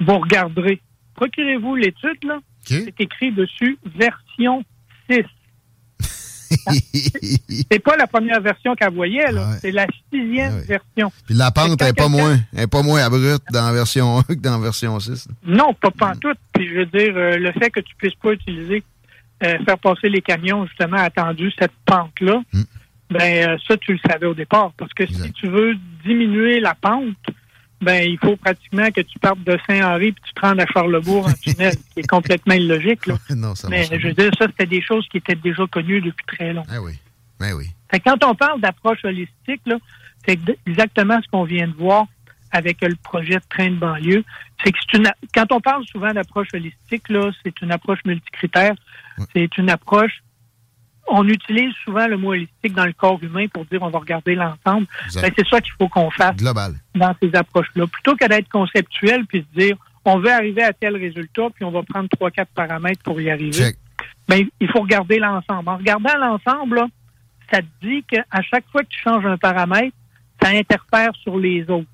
vous 0.00 0.18
regarderez. 0.18 0.80
Procurez-vous 1.16 1.74
l'étude, 1.74 2.24
là? 2.24 2.38
C'est 2.64 3.00
écrit 3.00 3.32
dessus 3.32 3.78
version 3.96 4.64
6. 5.10 5.24
C'est 7.70 7.78
pas 7.78 7.96
la 7.96 8.06
première 8.06 8.40
version 8.40 8.74
qu'elle 8.74 8.92
voyait, 8.92 9.30
là. 9.32 9.56
C'est 9.60 9.72
la 9.72 9.86
sixième 10.12 10.60
version. 10.60 11.12
Puis 11.26 11.34
la 11.34 11.50
pente 11.50 11.80
n'est 11.80 11.92
pas 11.92 12.08
moins, 12.08 12.38
est 12.56 12.66
pas 12.66 12.82
moins 12.82 13.02
abrupte 13.04 13.44
dans 13.52 13.66
la 13.66 13.72
version 13.72 14.18
1 14.18 14.22
que 14.22 14.34
dans 14.34 14.58
la 14.58 14.62
version 14.62 14.98
6. 14.98 15.28
Non, 15.44 15.74
pas 15.74 15.90
pantoute. 15.90 16.38
Puis 16.52 16.68
je 16.68 16.74
veux 16.74 16.86
dire, 16.86 17.14
euh, 17.16 17.36
le 17.36 17.52
fait 17.52 17.70
que 17.70 17.80
tu 17.80 17.94
puisses 17.96 18.14
pas 18.14 18.32
utiliser 18.32 18.82
euh, 19.42 19.58
faire 19.64 19.78
passer 19.78 20.08
les 20.08 20.22
camions, 20.22 20.66
justement, 20.66 20.98
attendu 20.98 21.50
cette 21.58 21.72
pente-là, 21.84 22.42
hmm. 22.52 22.62
ben 23.10 23.48
euh, 23.48 23.56
ça, 23.66 23.76
tu 23.76 23.92
le 23.92 23.98
savais 24.08 24.26
au 24.26 24.34
départ. 24.34 24.72
Parce 24.76 24.92
que 24.94 25.06
si 25.06 25.32
tu 25.32 25.48
veux 25.48 25.74
diminuer 26.04 26.60
la 26.60 26.74
pente, 26.74 27.16
ben 27.82 28.08
il 28.08 28.18
faut 28.18 28.36
pratiquement 28.36 28.90
que 28.90 29.00
tu 29.00 29.18
partes 29.18 29.42
de 29.42 29.58
Saint-Henri 29.66 30.08
et 30.08 30.12
tu 30.12 30.32
te 30.34 30.40
rendes 30.40 30.60
à 30.60 30.66
Charlebourg 30.66 31.26
en 31.26 31.32
tunnel, 31.32 31.74
qui 31.92 32.00
est 32.00 32.08
complètement 32.08 32.54
illogique. 32.54 33.06
Là. 33.06 33.16
Mais 33.68 33.84
je 33.84 34.06
veux 34.06 34.14
dire, 34.14 34.30
ça, 34.38 34.46
c'était 34.46 34.66
des 34.66 34.82
choses 34.82 35.06
qui 35.08 35.18
étaient 35.18 35.34
déjà 35.34 35.66
connues 35.66 36.00
depuis 36.00 36.24
très 36.26 36.52
longtemps. 36.52 36.70
Ben 36.70 36.80
oui. 36.80 36.92
Ben 37.40 37.54
oui. 37.54 37.66
quand 38.04 38.22
on 38.24 38.34
parle 38.34 38.60
d'approche 38.60 39.04
holistique, 39.04 39.62
c'est 40.26 40.38
exactement 40.66 41.20
ce 41.20 41.28
qu'on 41.28 41.44
vient 41.44 41.66
de 41.66 41.74
voir 41.74 42.06
avec 42.52 42.80
le 42.82 42.94
projet 43.02 43.34
de 43.34 43.44
train 43.48 43.70
de 43.70 43.76
banlieue. 43.76 44.24
C'est 44.62 44.70
que 44.70 44.78
une 44.94 45.10
quand 45.34 45.50
on 45.50 45.60
parle 45.60 45.84
souvent 45.86 46.12
d'approche 46.12 46.48
holistique, 46.54 47.08
là, 47.08 47.32
c'est 47.42 47.60
une 47.62 47.72
approche 47.72 47.98
multicritère. 48.04 48.74
C'est 49.34 49.58
une 49.58 49.70
approche 49.70 50.22
on 51.08 51.26
utilise 51.28 51.72
souvent 51.84 52.06
le 52.06 52.16
mot 52.16 52.30
holistique 52.30 52.74
dans 52.74 52.84
le 52.84 52.92
corps 52.92 53.18
humain 53.22 53.46
pour 53.52 53.64
dire 53.66 53.82
on 53.82 53.90
va 53.90 53.98
regarder 53.98 54.34
l'ensemble. 54.34 54.86
Ben, 55.14 55.30
c'est 55.36 55.48
ça 55.48 55.60
qu'il 55.60 55.72
faut 55.78 55.88
qu'on 55.88 56.10
fasse 56.10 56.36
dans 56.36 57.14
ces 57.22 57.34
approches-là. 57.34 57.86
Plutôt 57.86 58.16
que 58.16 58.26
d'être 58.28 58.48
conceptuel 58.48 59.26
puis 59.26 59.44
se 59.52 59.60
dire 59.60 59.76
on 60.04 60.18
veut 60.18 60.32
arriver 60.32 60.62
à 60.62 60.72
tel 60.72 60.96
résultat 60.96 61.48
puis 61.54 61.64
on 61.64 61.70
va 61.70 61.82
prendre 61.82 62.08
trois, 62.08 62.30
quatre 62.30 62.52
paramètres 62.54 63.02
pour 63.02 63.20
y 63.20 63.30
arriver. 63.30 63.74
Ben, 64.28 64.44
il 64.60 64.70
faut 64.70 64.80
regarder 64.80 65.18
l'ensemble. 65.18 65.68
En 65.68 65.76
regardant 65.76 66.16
l'ensemble, 66.18 66.84
ça 67.52 67.60
te 67.60 67.86
dit 67.86 68.04
qu'à 68.04 68.42
chaque 68.50 68.64
fois 68.70 68.82
que 68.82 68.88
tu 68.88 69.00
changes 69.02 69.26
un 69.26 69.36
paramètre, 69.36 69.96
ça 70.40 70.50
interfère 70.50 71.10
sur 71.22 71.38
les 71.38 71.62
autres. 71.68 71.86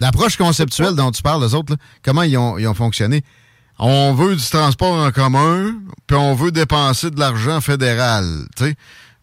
L'approche 0.00 0.36
conceptuelle 0.36 0.94
dont 0.94 1.10
tu 1.10 1.22
parles, 1.22 1.42
les 1.42 1.54
autres, 1.54 1.76
comment 2.02 2.22
ils 2.22 2.36
ont, 2.38 2.56
ils 2.56 2.66
ont 2.66 2.74
fonctionné? 2.74 3.22
On 3.82 4.12
veut 4.12 4.36
du 4.36 4.50
transport 4.50 4.92
en 4.92 5.10
commun, 5.10 5.72
puis 6.06 6.14
on 6.14 6.34
veut 6.34 6.52
dépenser 6.52 7.10
de 7.10 7.18
l'argent 7.18 7.62
fédéral. 7.62 8.24
Tu 8.54 8.64
sais. 8.64 8.74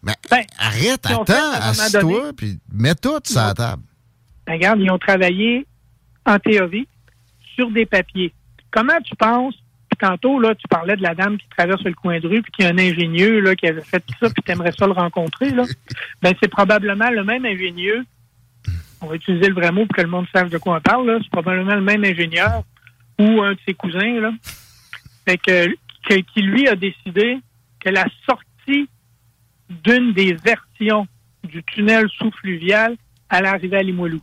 Mais 0.02 0.14
ben, 0.28 0.42
arrête, 0.58 1.06
attends, 1.06 1.52
assieds-toi, 1.60 2.32
puis 2.36 2.58
mets 2.72 2.96
tout 2.96 3.20
sur 3.22 3.40
la 3.40 3.54
table. 3.54 3.82
Ben, 4.46 4.54
regarde, 4.54 4.80
ils 4.80 4.90
ont 4.90 4.98
travaillé 4.98 5.64
en 6.26 6.40
théorie, 6.40 6.88
sur 7.54 7.70
des 7.70 7.86
papiers. 7.86 8.32
Comment 8.72 9.00
tu 9.04 9.14
penses, 9.14 9.54
puis 9.88 9.98
tantôt, 9.98 10.40
là, 10.40 10.56
tu 10.56 10.66
parlais 10.68 10.96
de 10.96 11.02
la 11.02 11.14
dame 11.14 11.38
qui 11.38 11.48
traverse 11.56 11.84
le 11.84 11.94
coin 11.94 12.18
de 12.18 12.26
rue, 12.26 12.42
puis 12.42 12.50
qui 12.50 12.64
a 12.64 12.70
un 12.70 12.78
ingénieux 12.78 13.38
là, 13.38 13.54
qui 13.54 13.68
avait 13.68 13.82
fait 13.82 14.02
ça, 14.20 14.28
puis 14.28 14.42
tu 14.44 14.50
aimerais 14.50 14.72
ça 14.76 14.86
le 14.86 14.92
rencontrer, 14.92 15.50
là. 15.50 15.64
Ben, 16.22 16.34
c'est 16.42 16.48
probablement 16.48 17.10
le 17.10 17.22
même 17.22 17.44
ingénieux. 17.44 18.04
On 19.00 19.06
va 19.06 19.14
utiliser 19.14 19.46
le 19.46 19.54
vrai 19.54 19.70
mot 19.70 19.86
pour 19.86 19.96
que 19.96 20.02
le 20.02 20.08
monde 20.08 20.26
sache 20.34 20.50
de 20.50 20.58
quoi 20.58 20.78
on 20.78 20.80
parle, 20.80 21.06
là. 21.06 21.18
C'est 21.22 21.30
probablement 21.30 21.76
le 21.76 21.82
même 21.82 22.02
ingénieur 22.02 22.64
ou 23.18 23.42
un 23.42 23.52
de 23.52 23.58
ses 23.66 23.74
cousins, 23.74 24.20
là. 24.20 24.32
Fait 25.26 25.38
que, 25.38 25.74
qui 26.08 26.42
lui 26.42 26.68
a 26.68 26.74
décidé 26.74 27.38
que 27.80 27.90
la 27.90 28.06
sortie 28.26 28.88
d'une 29.68 30.12
des 30.12 30.32
versions 30.34 31.06
du 31.44 31.62
tunnel 31.64 32.08
sous-fluvial 32.16 32.96
allait 33.28 33.48
arriver 33.48 33.76
à 33.76 33.82
Limoilou. 33.82 34.20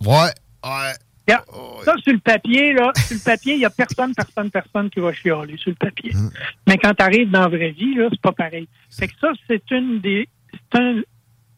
Ouais, 0.00 0.30
ouais. 0.64 0.92
Ça, 1.26 1.94
sur 2.02 2.12
le 2.12 2.18
papier, 2.18 2.74
là, 2.74 2.92
sur 2.94 3.16
le 3.16 3.24
papier, 3.24 3.54
il 3.54 3.60
n'y 3.60 3.64
a 3.64 3.70
personne, 3.70 4.14
personne, 4.14 4.50
personne 4.50 4.90
qui 4.90 5.00
va 5.00 5.12
chialer 5.12 5.56
sur 5.56 5.70
le 5.70 5.76
papier. 5.76 6.14
Hum. 6.14 6.30
Mais 6.68 6.76
quand 6.76 6.92
tu 6.94 7.02
arrives 7.02 7.30
dans 7.30 7.40
la 7.40 7.48
vraie 7.48 7.70
vie, 7.70 7.94
là, 7.94 8.08
c'est 8.10 8.20
pas 8.20 8.32
pareil. 8.32 8.68
Fait 8.90 9.08
que 9.08 9.14
ça, 9.20 9.32
c'est 9.48 9.70
une 9.70 10.00
des. 10.00 10.28
C'est 10.52 10.80
un 10.80 11.00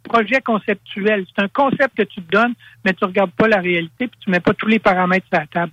projet 0.08 0.40
conceptuel. 0.40 1.24
C'est 1.34 1.42
un 1.42 1.48
concept 1.48 1.96
que 1.96 2.02
tu 2.02 2.22
te 2.22 2.30
donnes, 2.30 2.54
mais 2.84 2.94
tu 2.94 3.04
regardes 3.04 3.32
pas 3.32 3.48
la 3.48 3.60
réalité 3.60 4.08
puis 4.08 4.18
tu 4.20 4.30
mets 4.30 4.40
pas 4.40 4.54
tous 4.54 4.68
les 4.68 4.78
paramètres 4.78 5.26
sur 5.28 5.38
la 5.38 5.46
table. 5.46 5.72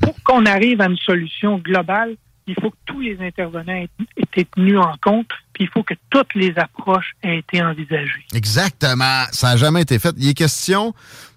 Pour 0.00 0.14
qu'on 0.22 0.46
arrive 0.46 0.80
à 0.80 0.86
une 0.86 0.98
solution 0.98 1.58
globale, 1.58 2.16
il 2.46 2.54
faut 2.60 2.70
que 2.70 2.76
tous 2.86 3.00
les 3.00 3.18
intervenants 3.20 3.72
aient 3.72 3.88
été 4.16 4.44
tenus 4.44 4.78
en 4.78 4.94
compte, 5.00 5.28
puis 5.52 5.64
il 5.64 5.70
faut 5.70 5.82
que 5.82 5.94
toutes 6.10 6.34
les 6.34 6.52
approches 6.56 7.12
aient 7.22 7.38
été 7.38 7.62
envisagées. 7.62 8.26
Exactement. 8.34 9.24
Ça 9.30 9.50
n'a 9.50 9.56
jamais 9.56 9.82
été 9.82 9.98
fait. 9.98 10.14
Il 10.18 10.28
est 10.28 10.34
question, 10.34 10.92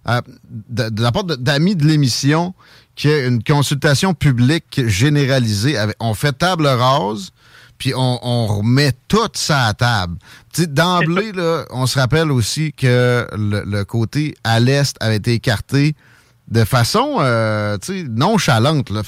euh, 0.07 0.21
de, 0.49 1.01
la 1.01 1.11
part 1.11 1.23
d'amis 1.23 1.75
de 1.75 1.85
l'émission, 1.85 2.53
qu'il 2.95 3.11
y 3.11 3.27
une 3.27 3.43
consultation 3.43 4.13
publique 4.13 4.81
généralisée. 4.87 5.75
on 5.99 6.13
fait 6.13 6.33
table 6.33 6.65
rase, 6.65 7.31
puis 7.77 7.93
on, 7.95 8.47
remet 8.47 8.93
tout 9.07 9.29
ça 9.33 9.65
à 9.65 9.73
table. 9.73 10.17
D'emblée, 10.57 11.31
on 11.71 11.85
se 11.85 11.99
rappelle 11.99 12.31
aussi 12.31 12.73
que 12.73 13.27
le, 13.33 13.83
côté 13.83 14.35
à 14.43 14.59
l'est 14.59 14.95
avait 14.99 15.17
été 15.17 15.33
écarté 15.33 15.95
de 16.47 16.63
façon 16.63 17.17
euh, 17.19 17.77
nonchalante. 18.09 18.89
Là 18.89 19.03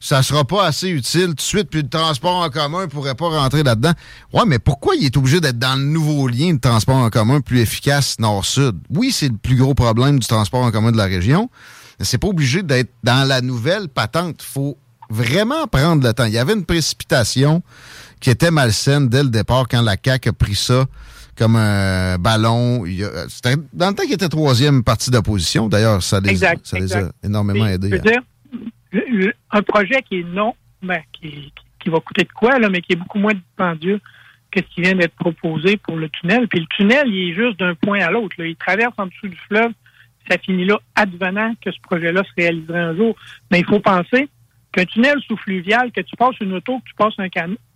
ça 0.00 0.22
sera 0.22 0.44
pas 0.44 0.66
assez 0.66 0.88
utile 0.88 1.28
tout 1.28 1.34
de 1.34 1.40
suite, 1.40 1.68
puis 1.70 1.82
le 1.82 1.88
transport 1.88 2.36
en 2.36 2.50
commun 2.50 2.82
ne 2.82 2.86
pourrait 2.86 3.14
pas 3.14 3.28
rentrer 3.28 3.62
là-dedans. 3.62 3.92
Ouais, 4.32 4.44
mais 4.46 4.58
pourquoi 4.58 4.94
il 4.94 5.04
est 5.04 5.16
obligé 5.16 5.40
d'être 5.40 5.58
dans 5.58 5.76
le 5.76 5.84
nouveau 5.84 6.28
lien 6.28 6.54
de 6.54 6.60
transport 6.60 6.96
en 6.96 7.10
commun 7.10 7.40
plus 7.40 7.60
efficace 7.60 8.18
nord-sud? 8.18 8.76
Oui, 8.90 9.10
c'est 9.12 9.28
le 9.28 9.36
plus 9.36 9.56
gros 9.56 9.74
problème 9.74 10.18
du 10.18 10.26
transport 10.26 10.62
en 10.62 10.70
commun 10.70 10.92
de 10.92 10.96
la 10.96 11.04
région, 11.04 11.50
mais 11.98 12.04
c'est 12.04 12.18
pas 12.18 12.28
obligé 12.28 12.62
d'être 12.62 12.92
dans 13.02 13.26
la 13.26 13.40
nouvelle 13.40 13.88
patente. 13.88 14.36
Il 14.40 14.52
faut 14.52 14.78
vraiment 15.10 15.66
prendre 15.66 16.06
le 16.06 16.12
temps. 16.12 16.24
Il 16.24 16.32
y 16.32 16.38
avait 16.38 16.54
une 16.54 16.64
précipitation 16.64 17.62
qui 18.20 18.30
était 18.30 18.50
malsaine 18.50 19.08
dès 19.08 19.22
le 19.22 19.28
départ 19.28 19.66
quand 19.68 19.82
la 19.82 19.96
CAQ 20.02 20.30
a 20.30 20.32
pris 20.32 20.54
ça 20.54 20.86
comme 21.36 21.56
un 21.56 22.18
ballon. 22.18 22.84
C'était 23.28 23.56
dans 23.72 23.90
le 23.90 23.94
temps 23.94 24.04
qu'il 24.04 24.14
était 24.14 24.28
troisième 24.28 24.82
parti 24.82 25.10
d'opposition. 25.10 25.68
D'ailleurs, 25.68 26.02
ça, 26.02 26.20
les, 26.20 26.44
a 26.44 26.54
énormément 27.22 27.66
aidés 27.66 28.00
un 29.50 29.62
projet 29.62 30.02
qui 30.02 30.20
est 30.20 30.24
non, 30.24 30.54
ben, 30.82 31.00
qui, 31.12 31.52
va 31.86 32.00
coûter 32.00 32.24
de 32.24 32.32
quoi, 32.32 32.58
là, 32.58 32.68
mais 32.68 32.80
qui 32.80 32.94
est 32.94 32.96
beaucoup 32.96 33.18
moins 33.18 33.34
dispendieux 33.34 34.00
que 34.50 34.60
ce 34.60 34.74
qui 34.74 34.80
vient 34.80 34.94
d'être 34.94 35.14
proposé 35.14 35.76
pour 35.76 35.96
le 35.96 36.08
tunnel. 36.08 36.48
Puis 36.48 36.60
le 36.60 36.66
tunnel, 36.66 37.06
il 37.06 37.30
est 37.30 37.34
juste 37.34 37.58
d'un 37.58 37.74
point 37.74 38.00
à 38.00 38.10
l'autre. 38.10 38.34
Il 38.38 38.56
traverse 38.56 38.94
en 38.98 39.06
dessous 39.06 39.28
du 39.28 39.36
fleuve. 39.48 39.72
Ça 40.28 40.38
finit 40.38 40.64
là, 40.64 40.80
advenant 40.96 41.54
que 41.64 41.70
ce 41.70 41.78
projet-là 41.80 42.24
se 42.24 42.30
réaliserait 42.36 42.80
un 42.80 42.96
jour. 42.96 43.14
Mais 43.50 43.60
il 43.60 43.66
faut 43.66 43.78
penser 43.78 44.28
qu'un 44.76 44.84
tunnel 44.84 45.18
sous-fluvial, 45.26 45.90
que 45.90 46.02
tu 46.02 46.16
passes 46.16 46.38
une 46.40 46.52
auto, 46.52 46.78
que 46.80 46.84
tu 46.88 46.94
passes 46.94 47.14
un, 47.18 47.28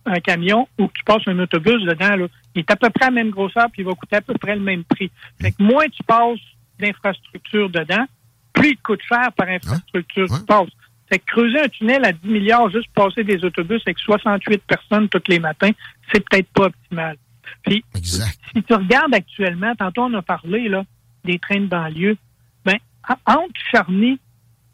un 0.05 0.19
camion 0.19 0.67
ou 0.77 0.87
que 0.87 0.93
tu 0.93 1.03
passes 1.03 1.27
un 1.27 1.39
autobus 1.39 1.81
dedans, 1.83 2.15
là, 2.15 2.27
il 2.55 2.59
est 2.59 2.71
à 2.71 2.75
peu 2.75 2.89
près 2.89 3.05
à 3.05 3.09
la 3.09 3.15
même 3.15 3.31
grosseur 3.31 3.67
puis 3.71 3.81
il 3.81 3.85
va 3.85 3.93
coûter 3.93 4.17
à 4.17 4.21
peu 4.21 4.35
près 4.35 4.55
le 4.55 4.61
même 4.61 4.83
prix. 4.83 5.09
Fait 5.41 5.51
que 5.51 5.63
moins 5.63 5.87
tu 5.87 6.03
passes 6.03 6.39
d'infrastructure 6.79 7.69
dedans, 7.69 8.05
plus 8.53 8.71
il 8.71 8.77
coûte 8.77 9.01
cher 9.07 9.31
par 9.35 9.47
infrastructure 9.47 10.27
tu 10.27 10.45
passes. 10.45 10.69
Fait 11.09 11.19
que 11.19 11.25
creuser 11.25 11.59
un 11.59 11.67
tunnel 11.67 12.05
à 12.05 12.13
10 12.13 12.27
milliards 12.29 12.69
juste 12.69 12.87
pour 12.93 13.05
passer 13.05 13.23
des 13.23 13.43
autobus 13.43 13.81
avec 13.85 13.97
68 13.99 14.61
personnes 14.63 15.09
tous 15.09 15.23
les 15.27 15.39
matins, 15.39 15.71
c'est 16.11 16.23
peut-être 16.27 16.49
pas 16.53 16.65
optimal. 16.65 17.17
Puis, 17.63 17.83
si 18.01 18.63
tu 18.63 18.73
regardes 18.73 19.13
actuellement, 19.13 19.73
tantôt 19.75 20.03
on 20.03 20.13
a 20.13 20.21
parlé 20.21 20.69
là, 20.69 20.83
des 21.25 21.39
trains 21.39 21.61
de 21.61 21.65
banlieue, 21.65 22.17
ben, 22.63 22.77
entre 23.25 23.59
Charny 23.71 24.19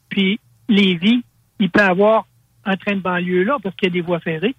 puis 0.10 0.39
Lévis, 0.69 1.24
il 1.59 1.69
peut 1.69 1.79
y 1.79 1.83
avoir 1.83 2.25
un 2.65 2.75
train 2.75 2.95
de 2.95 3.01
banlieue 3.01 3.43
là 3.43 3.57
parce 3.61 3.75
qu'il 3.75 3.87
y 3.87 3.91
a 3.91 3.93
des 3.93 4.01
voies 4.01 4.19
ferrées. 4.19 4.55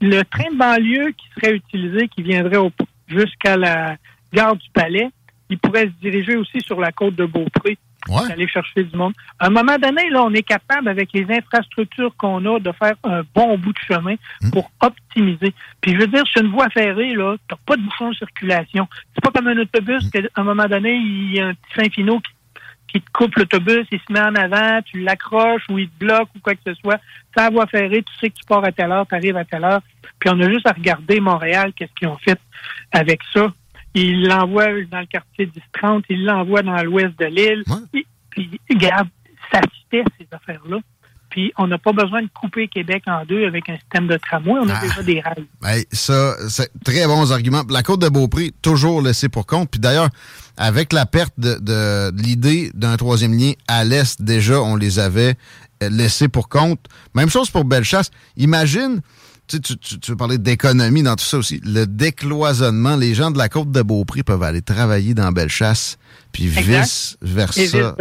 Le 0.00 0.22
train 0.22 0.50
de 0.50 0.56
banlieue 0.56 1.12
qui 1.12 1.26
serait 1.34 1.54
utilisé, 1.54 2.08
qui 2.08 2.22
viendrait 2.22 2.58
jusqu'à 3.06 3.56
la 3.56 3.96
gare 4.32 4.56
du 4.56 4.68
Palais, 4.72 5.08
il 5.50 5.58
pourrait 5.58 5.86
se 5.86 6.00
diriger 6.00 6.36
aussi 6.36 6.60
sur 6.60 6.80
la 6.80 6.92
côte 6.92 7.14
de 7.14 7.26
Beaupré 7.26 7.78
ouais. 8.08 8.28
d'aller 8.28 8.48
chercher 8.48 8.84
du 8.84 8.96
monde. 8.96 9.12
À 9.38 9.46
un 9.46 9.50
moment 9.50 9.76
donné, 9.78 10.08
là, 10.10 10.24
on 10.24 10.32
est 10.32 10.42
capable, 10.42 10.88
avec 10.88 11.12
les 11.12 11.26
infrastructures 11.30 12.14
qu'on 12.16 12.44
a, 12.46 12.58
de 12.58 12.72
faire 12.72 12.94
un 13.04 13.22
bon 13.34 13.58
bout 13.58 13.72
de 13.72 13.78
chemin 13.86 14.14
hmm. 14.42 14.50
pour 14.50 14.70
optimiser. 14.80 15.54
Puis 15.80 15.92
je 15.92 15.98
veux 15.98 16.06
dire, 16.06 16.26
sur 16.26 16.42
une 16.42 16.50
voie 16.50 16.68
ferrée, 16.70 17.14
là, 17.14 17.36
t'as 17.48 17.56
pas 17.66 17.76
de 17.76 17.82
bouchon 17.82 18.10
de 18.10 18.16
circulation. 18.16 18.88
C'est 19.14 19.22
pas 19.22 19.30
comme 19.30 19.48
un 19.48 19.58
autobus, 19.58 20.04
hmm. 20.06 20.10
qu'à 20.10 20.20
un 20.36 20.44
moment 20.44 20.66
donné, 20.66 20.94
il 20.94 21.34
y 21.34 21.40
a 21.40 21.48
un 21.48 21.54
petit 21.54 21.74
fin 21.74 21.90
finot 21.90 22.20
qui, 22.20 22.32
te 22.92 23.10
coupe 23.12 23.34
l'autobus, 23.36 23.86
il 23.90 23.98
se 23.98 24.12
met 24.12 24.20
en 24.20 24.34
avant, 24.34 24.80
tu 24.82 25.00
l'accroches 25.00 25.64
ou 25.68 25.78
il 25.78 25.88
te 25.88 25.98
bloque 25.98 26.28
ou 26.34 26.40
quoi 26.40 26.54
que 26.54 26.60
ce 26.66 26.74
soit. 26.74 27.00
La 27.36 27.50
voie 27.50 27.66
ferrée, 27.66 28.02
tu 28.02 28.14
sais 28.20 28.30
que 28.30 28.36
tu 28.36 28.44
pars 28.46 28.64
à 28.64 28.72
telle 28.72 28.92
heure, 28.92 29.06
tu 29.06 29.14
arrives 29.14 29.36
à 29.36 29.44
telle 29.44 29.64
heure. 29.64 29.80
Puis 30.18 30.30
on 30.32 30.40
a 30.40 30.48
juste 30.48 30.66
à 30.66 30.72
regarder 30.72 31.20
Montréal, 31.20 31.72
qu'est-ce 31.74 31.92
qu'ils 31.94 32.08
ont 32.08 32.18
fait 32.18 32.38
avec 32.92 33.20
ça. 33.32 33.52
Il 33.94 34.26
l'envoie 34.26 34.82
dans 34.90 35.00
le 35.00 35.06
quartier 35.06 35.50
10-30, 35.74 36.04
il 36.08 36.24
l'envoie 36.24 36.62
dans 36.62 36.82
l'ouest 36.82 37.18
de 37.18 37.26
l'île. 37.26 37.64
Puis, 37.92 38.06
puis, 38.30 38.60
regarde, 38.70 39.08
ça 39.52 39.60
se 39.60 39.88
fait, 39.90 40.04
ces 40.18 40.26
affaires-là. 40.32 40.78
Puis, 41.34 41.52
on 41.58 41.66
n'a 41.66 41.78
pas 41.78 41.90
besoin 41.90 42.22
de 42.22 42.28
couper 42.28 42.68
Québec 42.68 43.02
en 43.08 43.24
deux 43.24 43.44
avec 43.44 43.68
un 43.68 43.76
système 43.76 44.06
de 44.06 44.16
tramway. 44.18 44.52
On 44.52 44.68
a 44.68 44.74
ah. 44.76 44.80
déjà 44.80 45.02
des 45.02 45.20
rails. 45.20 45.46
Ben, 45.60 45.82
ça, 45.90 46.36
c'est 46.48 46.70
très 46.84 47.06
bons 47.08 47.32
arguments. 47.32 47.64
La 47.68 47.82
Côte 47.82 48.00
de 48.00 48.08
Beaupré, 48.08 48.52
toujours 48.62 49.02
laissée 49.02 49.28
pour 49.28 49.44
compte. 49.44 49.68
Puis 49.68 49.80
d'ailleurs, 49.80 50.10
avec 50.56 50.92
la 50.92 51.06
perte 51.06 51.34
de, 51.36 51.58
de 51.60 52.12
l'idée 52.22 52.70
d'un 52.74 52.96
troisième 52.96 53.36
lien 53.36 53.50
à 53.66 53.82
l'Est, 53.82 54.22
déjà, 54.22 54.62
on 54.62 54.76
les 54.76 55.00
avait 55.00 55.34
laissés 55.80 56.28
pour 56.28 56.48
compte. 56.48 56.86
Même 57.16 57.30
chose 57.30 57.50
pour 57.50 57.64
Bellechasse. 57.64 58.12
Imagine 58.36 59.00
tu, 59.48 59.60
tu, 59.60 59.76
tu, 59.76 60.10
veux 60.12 60.16
parler 60.16 60.38
d'économie 60.38 61.02
dans 61.02 61.16
tout 61.16 61.24
ça 61.24 61.36
aussi. 61.36 61.60
Le 61.64 61.84
décloisonnement, 61.84 62.94
les 62.94 63.12
gens 63.12 63.32
de 63.32 63.38
la 63.38 63.48
côte 63.48 63.72
de 63.72 63.82
Beaupré 63.82 64.22
peuvent 64.22 64.44
aller 64.44 64.62
travailler 64.62 65.14
dans 65.14 65.32
Bellechasse, 65.32 65.98
puis 66.30 66.46
vice-versa, 66.46 67.96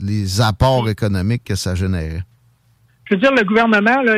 les 0.00 0.40
apports 0.40 0.88
économiques 0.90 1.44
que 1.44 1.54
ça 1.54 1.76
générait. 1.76 2.24
Je 3.12 3.16
veux 3.16 3.20
dire, 3.20 3.34
le 3.34 3.44
gouvernement, 3.44 4.00
là, 4.00 4.16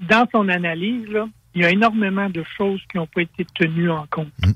dans 0.00 0.28
son 0.30 0.46
analyse, 0.50 1.08
là, 1.08 1.26
il 1.54 1.62
y 1.62 1.64
a 1.64 1.70
énormément 1.70 2.28
de 2.28 2.44
choses 2.54 2.82
qui 2.90 2.98
n'ont 2.98 3.06
pas 3.06 3.22
été 3.22 3.46
tenues 3.58 3.90
en 3.90 4.04
compte. 4.10 4.28
Mm. 4.44 4.52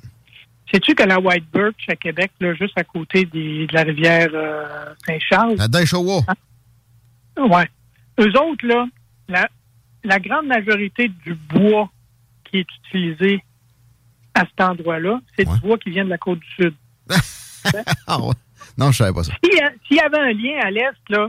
Sais-tu 0.71 0.95
que 0.95 1.05
la 1.05 1.19
White 1.19 1.47
Birch 1.51 1.89
à 1.89 1.97
Québec, 1.97 2.31
là, 2.41 2.53
juste 2.53 2.77
à 2.77 2.85
côté 2.85 3.25
des, 3.25 3.67
de 3.67 3.73
la 3.73 3.85
rivière 3.85 4.29
euh, 4.35 4.93
Saint-Charles... 5.07 5.55
La 5.57 5.67
Daishowa. 5.67 6.21
Hein? 6.29 7.47
Ouais. 7.49 7.71
Eux 8.21 8.39
autres, 8.39 8.67
là, 8.67 8.87
la, 9.31 9.49
la 10.05 10.19
grande 10.19 10.47
majorité 10.47 11.09
du 11.09 11.35
bois 11.35 11.91
qui 12.45 12.59
est 12.59 12.67
utilisé 12.85 13.43
à 14.35 14.41
cet 14.41 14.61
endroit-là, 14.61 15.23
c'est 15.39 15.47
du 15.47 15.61
bois 15.61 15.79
qui 15.79 15.89
vient 15.89 16.05
de 16.05 16.11
la 16.11 16.19
côte 16.19 16.41
du 16.41 16.65
Sud. 16.65 16.75
ah 18.07 18.21
ouais. 18.21 18.35
Non, 18.77 18.93
je 18.93 18.99
savais 18.99 19.15
pas 19.15 19.25
ça. 19.25 19.33
S'il 19.43 19.97
y 19.97 20.01
avait 20.01 20.19
un 20.19 20.33
lien 20.33 20.61
à 20.63 20.71
l'Est, 20.71 20.99
là, 21.09 21.29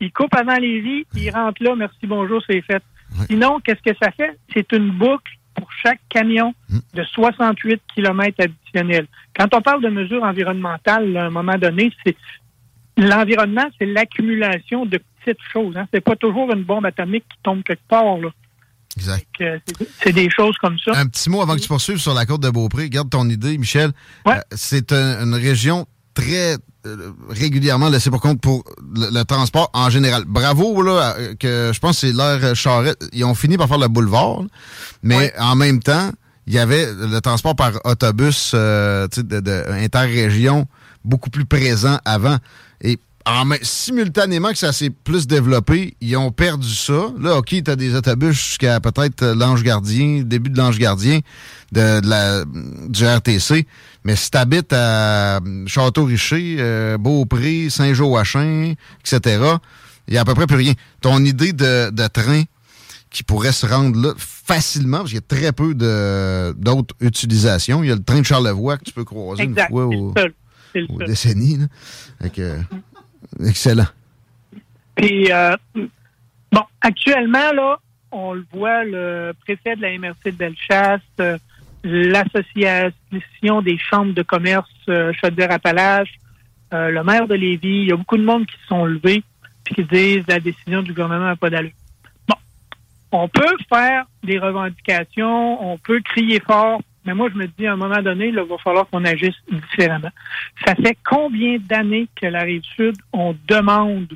il 0.00 0.12
coupe 0.12 0.34
avant 0.34 0.56
les 0.56 0.80
vies, 0.80 1.04
il 1.14 1.30
rentre 1.30 1.62
là, 1.62 1.74
merci, 1.76 2.06
bonjour, 2.06 2.42
c'est 2.48 2.62
fait. 2.62 2.82
Sinon, 3.28 3.60
qu'est-ce 3.60 3.82
que 3.82 3.96
ça 4.00 4.10
fait? 4.12 4.38
C'est 4.54 4.72
une 4.72 4.90
boucle 4.90 5.32
pour 5.54 5.68
chaque 5.82 6.00
camion 6.08 6.54
hmm. 6.68 6.78
de 6.94 7.02
68 7.02 7.82
km 7.94 8.36
additionnels. 8.38 9.06
Quand 9.36 9.54
on 9.54 9.60
parle 9.60 9.82
de 9.82 9.88
mesures 9.88 10.22
environnementales, 10.22 11.16
à 11.16 11.26
un 11.26 11.30
moment 11.30 11.58
donné, 11.58 11.92
c'est 12.04 12.16
l'environnement, 12.96 13.66
c'est 13.78 13.86
l'accumulation 13.86 14.86
de 14.86 15.00
petites 15.24 15.42
choses. 15.52 15.76
Hein. 15.76 15.86
C'est 15.92 16.00
pas 16.00 16.16
toujours 16.16 16.52
une 16.52 16.62
bombe 16.62 16.86
atomique 16.86 17.24
qui 17.28 17.38
tombe 17.42 17.62
quelque 17.62 17.86
part. 17.88 18.18
Là. 18.18 18.30
Exact. 18.96 19.26
C'est 20.02 20.12
des 20.12 20.28
choses 20.30 20.56
comme 20.58 20.78
ça. 20.78 20.92
Un 20.94 21.06
petit 21.06 21.30
mot 21.30 21.42
avant 21.42 21.56
que 21.56 21.60
tu 21.60 21.68
poursuives 21.68 21.98
sur 21.98 22.14
la 22.14 22.26
côte 22.26 22.42
de 22.42 22.50
Beaupré. 22.50 22.88
Garde 22.90 23.10
ton 23.10 23.28
idée, 23.28 23.58
Michel. 23.58 23.90
Euh, 24.26 24.32
c'est 24.52 24.92
une 24.92 25.34
région 25.34 25.86
très 26.14 26.56
régulièrement 27.28 27.88
laissée 27.88 28.10
pour 28.10 28.20
compte 28.20 28.40
pour 28.40 28.64
le, 28.94 29.22
transport 29.24 29.70
en 29.72 29.90
général. 29.90 30.24
Bravo, 30.26 30.82
là, 30.82 31.16
que 31.38 31.70
je 31.74 31.78
pense 31.80 32.00
que 32.00 32.06
c'est 32.08 32.12
l'heure 32.12 32.54
Charrette. 32.56 33.04
Ils 33.12 33.24
ont 33.24 33.34
fini 33.34 33.56
par 33.56 33.68
faire 33.68 33.78
le 33.78 33.88
boulevard, 33.88 34.42
mais 35.02 35.32
en 35.38 35.56
même 35.56 35.82
temps, 35.82 36.10
il 36.46 36.54
y 36.54 36.58
avait 36.58 36.86
le 36.92 37.20
transport 37.20 37.54
par 37.54 37.72
autobus 37.84 38.52
euh, 38.54 39.06
de, 39.16 39.40
de 39.40 39.64
interrégion 39.72 40.66
beaucoup 41.04 41.30
plus 41.30 41.44
présent 41.44 41.98
avant. 42.04 42.38
Et 42.82 42.98
simultanément 43.62 44.50
que 44.50 44.58
ça 44.58 44.72
s'est 44.72 44.90
plus 44.90 45.26
développé, 45.26 45.94
ils 46.00 46.16
ont 46.16 46.30
perdu 46.30 46.68
ça. 46.68 47.12
Là, 47.20 47.36
OK, 47.36 47.48
tu 47.48 47.70
as 47.70 47.76
des 47.76 47.94
autobus 47.94 48.36
jusqu'à 48.36 48.80
peut-être 48.80 49.24
l'Ange 49.24 49.62
Gardien, 49.62 50.22
début 50.24 50.50
de 50.50 50.58
l'Ange 50.58 50.78
Gardien 50.78 51.20
de, 51.72 52.06
la, 52.08 52.44
du 52.44 53.04
RTC. 53.04 53.66
Mais 54.04 54.16
si 54.16 54.30
tu 54.30 54.38
habites 54.38 54.72
à 54.72 55.40
Château-Richer, 55.66 56.56
euh, 56.58 56.98
Beaupré, 56.98 57.68
Saint-Joachim, 57.68 58.74
etc., 59.04 59.44
il 60.08 60.12
n'y 60.12 60.18
a 60.18 60.22
à 60.22 60.24
peu 60.24 60.34
près 60.34 60.46
plus 60.46 60.56
rien. 60.56 60.72
Ton 61.00 61.24
idée 61.24 61.52
de, 61.52 61.90
de 61.90 62.06
train 62.06 62.42
qui 63.10 63.22
pourrait 63.22 63.52
se 63.52 63.66
rendre 63.66 64.00
là 64.00 64.14
facilement, 64.16 64.98
parce 64.98 65.10
qu'il 65.10 65.16
y 65.16 65.18
a 65.18 65.22
très 65.22 65.52
peu 65.52 65.74
d'autres 65.74 66.94
utilisations. 67.00 67.82
Il 67.84 67.88
y 67.88 67.92
a 67.92 67.96
le 67.96 68.02
train 68.02 68.20
de 68.20 68.24
Charlevoix 68.24 68.78
que 68.78 68.84
tu 68.84 68.92
peux 68.92 69.04
croiser 69.04 69.44
une 69.44 69.54
fois 69.54 69.86
au, 69.86 70.14
aux 70.88 70.98
décennies. 71.04 71.58
Excellent. 73.46 73.86
Puis, 74.94 75.32
euh, 75.32 75.56
bon, 76.52 76.62
actuellement, 76.80 77.52
là, 77.52 77.78
on 78.12 78.34
le 78.34 78.44
voit, 78.52 78.84
le 78.84 79.32
préfet 79.40 79.76
de 79.76 79.82
la 79.82 79.98
MRC 79.98 80.26
de 80.26 80.30
Bellechasse, 80.32 81.00
euh, 81.20 81.38
l'Association 81.84 83.62
des 83.62 83.78
chambres 83.78 84.12
de 84.12 84.22
commerce 84.22 84.68
euh, 84.88 85.12
Chaudière-Appalaches, 85.14 86.14
le 86.72 87.02
maire 87.02 87.26
de 87.26 87.34
Lévis, 87.34 87.82
il 87.82 87.88
y 87.88 87.92
a 87.92 87.96
beaucoup 87.96 88.16
de 88.16 88.22
monde 88.22 88.46
qui 88.46 88.56
se 88.60 88.66
sont 88.68 88.84
levés 88.84 89.24
et 89.68 89.74
qui 89.74 89.82
disent 89.84 90.24
la 90.28 90.38
décision 90.38 90.82
du 90.82 90.92
gouvernement 90.92 91.24
n'a 91.24 91.34
pas 91.34 91.50
d'allure. 91.50 91.72
Bon, 92.28 92.36
on 93.10 93.28
peut 93.28 93.56
faire 93.68 94.04
des 94.22 94.38
revendications, 94.38 95.72
on 95.72 95.78
peut 95.78 96.00
crier 96.04 96.38
fort, 96.38 96.80
mais 97.04 97.14
moi, 97.14 97.28
je 97.32 97.38
me 97.38 97.46
dis, 97.46 97.66
à 97.66 97.72
un 97.72 97.76
moment 97.76 98.02
donné, 98.02 98.28
il 98.28 98.36
va 98.36 98.58
falloir 98.58 98.88
qu'on 98.88 99.04
agisse 99.04 99.34
différemment. 99.50 100.10
Ça 100.66 100.74
fait 100.74 100.98
combien 101.04 101.58
d'années 101.58 102.08
que 102.14 102.26
la 102.26 102.42
Rive-Sud, 102.42 102.96
on 103.12 103.34
demande 103.48 104.12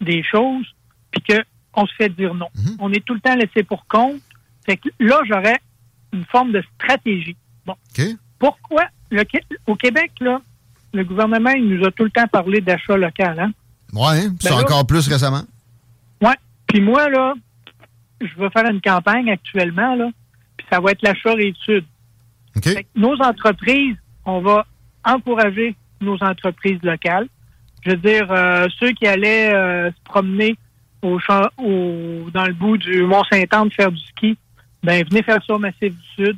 des 0.00 0.22
choses, 0.22 0.66
puis 1.10 1.22
qu'on 1.22 1.86
se 1.86 1.94
fait 1.94 2.08
dire 2.08 2.34
non? 2.34 2.48
Mhm. 2.56 2.76
On 2.78 2.92
est 2.92 3.04
tout 3.04 3.14
le 3.14 3.20
temps 3.20 3.34
laissé 3.34 3.62
pour 3.62 3.86
compte. 3.86 4.20
Fait 4.64 4.76
que 4.76 4.88
là, 4.98 5.20
j'aurais 5.26 5.58
une 6.12 6.24
forme 6.24 6.52
de 6.52 6.62
stratégie. 6.74 7.36
Bon. 7.66 7.76
Pourquoi? 8.38 8.84
Le, 9.10 9.22
au 9.66 9.76
Québec, 9.76 10.12
là, 10.20 10.40
le 10.94 11.04
gouvernement, 11.04 11.50
il 11.50 11.68
nous 11.68 11.84
a 11.86 11.90
tout 11.90 12.04
le 12.04 12.10
temps 12.10 12.26
parlé 12.26 12.60
d'achat 12.60 12.96
local. 12.96 13.38
Hein? 13.38 13.52
Oui, 13.92 14.30
c'est 14.40 14.50
ben 14.50 14.60
encore 14.60 14.86
plus 14.86 15.06
récemment. 15.08 15.42
Oui. 16.22 16.32
Puis 16.66 16.80
moi, 16.80 17.08
là, 17.10 17.34
je 18.20 18.34
vais 18.40 18.50
faire 18.50 18.70
une 18.70 18.80
campagne 18.80 19.30
actuellement, 19.30 19.94
là, 19.94 20.08
puis 20.56 20.66
ça 20.70 20.80
va 20.80 20.92
être 20.92 21.02
l'achat 21.02 21.34
Rive-Sud. 21.34 21.84
Nos 22.94 23.14
entreprises, 23.20 23.96
on 24.24 24.40
va 24.40 24.66
encourager 25.04 25.74
nos 26.00 26.22
entreprises 26.22 26.82
locales. 26.82 27.28
Je 27.84 27.90
veux 27.90 27.96
dire, 27.96 28.30
euh, 28.30 28.68
ceux 28.78 28.92
qui 28.92 29.06
allaient 29.06 29.52
euh, 29.52 29.90
se 29.90 30.02
promener 30.04 30.56
au 31.02 31.18
champ, 31.18 31.42
au, 31.58 32.30
dans 32.32 32.46
le 32.46 32.52
bout 32.52 32.76
du 32.78 33.02
Mont-Saint-Anne 33.02 33.70
faire 33.72 33.90
du 33.90 34.00
ski, 34.00 34.38
ben 34.82 35.04
venez 35.08 35.22
faire 35.22 35.42
ça 35.44 35.54
au 35.54 35.58
Massif 35.58 35.92
du 35.92 36.08
Sud. 36.14 36.36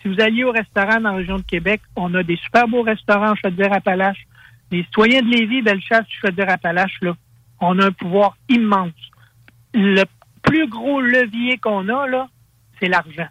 Si 0.00 0.08
vous 0.08 0.20
alliez 0.20 0.44
au 0.44 0.52
restaurant 0.52 1.00
dans 1.00 1.10
la 1.10 1.16
région 1.16 1.36
de 1.36 1.42
Québec, 1.42 1.82
on 1.96 2.14
a 2.14 2.22
des 2.22 2.36
super 2.36 2.68
beaux 2.68 2.82
restaurants 2.82 3.34
Chaudière-Appalaches. 3.34 4.26
Les 4.70 4.82
citoyens 4.84 5.20
de 5.20 5.28
Lévis, 5.28 5.62
Bellechasse, 5.62 6.06
Chaudière-Appalaches, 6.20 6.98
là, 7.02 7.14
on 7.60 7.78
a 7.78 7.86
un 7.86 7.92
pouvoir 7.92 8.36
immense. 8.48 8.92
Le 9.74 10.04
plus 10.42 10.68
gros 10.68 11.00
levier 11.00 11.58
qu'on 11.58 11.88
a, 11.88 12.06
là, 12.06 12.28
c'est 12.80 12.88
l'argent. 12.88 13.28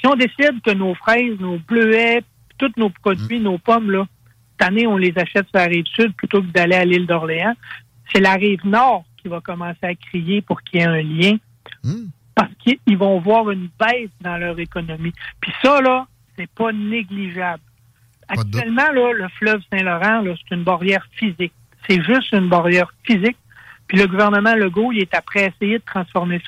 Si 0.00 0.06
on 0.06 0.14
décide 0.14 0.60
que 0.62 0.72
nos 0.72 0.94
fraises, 0.94 1.38
nos 1.40 1.58
bleuets, 1.58 2.22
tous 2.56 2.72
nos 2.76 2.90
produits, 2.90 3.40
nos 3.40 3.58
pommes, 3.58 3.90
là, 3.90 4.06
cette 4.52 4.68
année, 4.68 4.86
on 4.86 4.96
les 4.96 5.12
achète 5.16 5.46
sur 5.48 5.58
la 5.58 5.64
rive 5.64 5.86
sud 5.86 6.14
plutôt 6.14 6.42
que 6.42 6.48
d'aller 6.48 6.76
à 6.76 6.84
l'île 6.84 7.06
d'Orléans, 7.06 7.54
c'est 8.12 8.20
la 8.20 8.34
rive 8.34 8.64
nord 8.64 9.04
qui 9.16 9.28
va 9.28 9.40
commencer 9.40 9.78
à 9.82 9.94
crier 9.94 10.42
pour 10.42 10.62
qu'il 10.62 10.80
y 10.80 10.82
ait 10.82 10.86
un 10.86 11.02
lien. 11.02 11.36
Mm. 11.84 12.06
Parce 12.34 12.52
qu'ils 12.60 12.98
vont 12.98 13.18
voir 13.20 13.50
une 13.50 13.68
baisse 13.78 14.10
dans 14.20 14.36
leur 14.36 14.58
économie. 14.58 15.12
Puis 15.40 15.52
ça, 15.62 15.80
là, 15.80 16.06
c'est 16.36 16.50
pas 16.50 16.72
négligeable. 16.72 17.62
Actuellement, 18.28 18.90
là, 18.92 19.12
le 19.12 19.28
fleuve 19.38 19.60
Saint-Laurent, 19.72 20.22
c'est 20.24 20.54
une 20.54 20.62
barrière 20.62 21.04
physique. 21.12 21.52
C'est 21.88 22.02
juste 22.02 22.32
une 22.32 22.48
barrière 22.48 22.92
physique. 23.02 23.36
Puis 23.86 23.98
le 23.98 24.06
gouvernement 24.06 24.54
Legault, 24.54 24.92
il 24.92 25.00
est 25.00 25.14
après 25.14 25.46
essayer 25.46 25.78
de 25.78 25.84
transformer 25.84 26.38
ça 26.38 26.47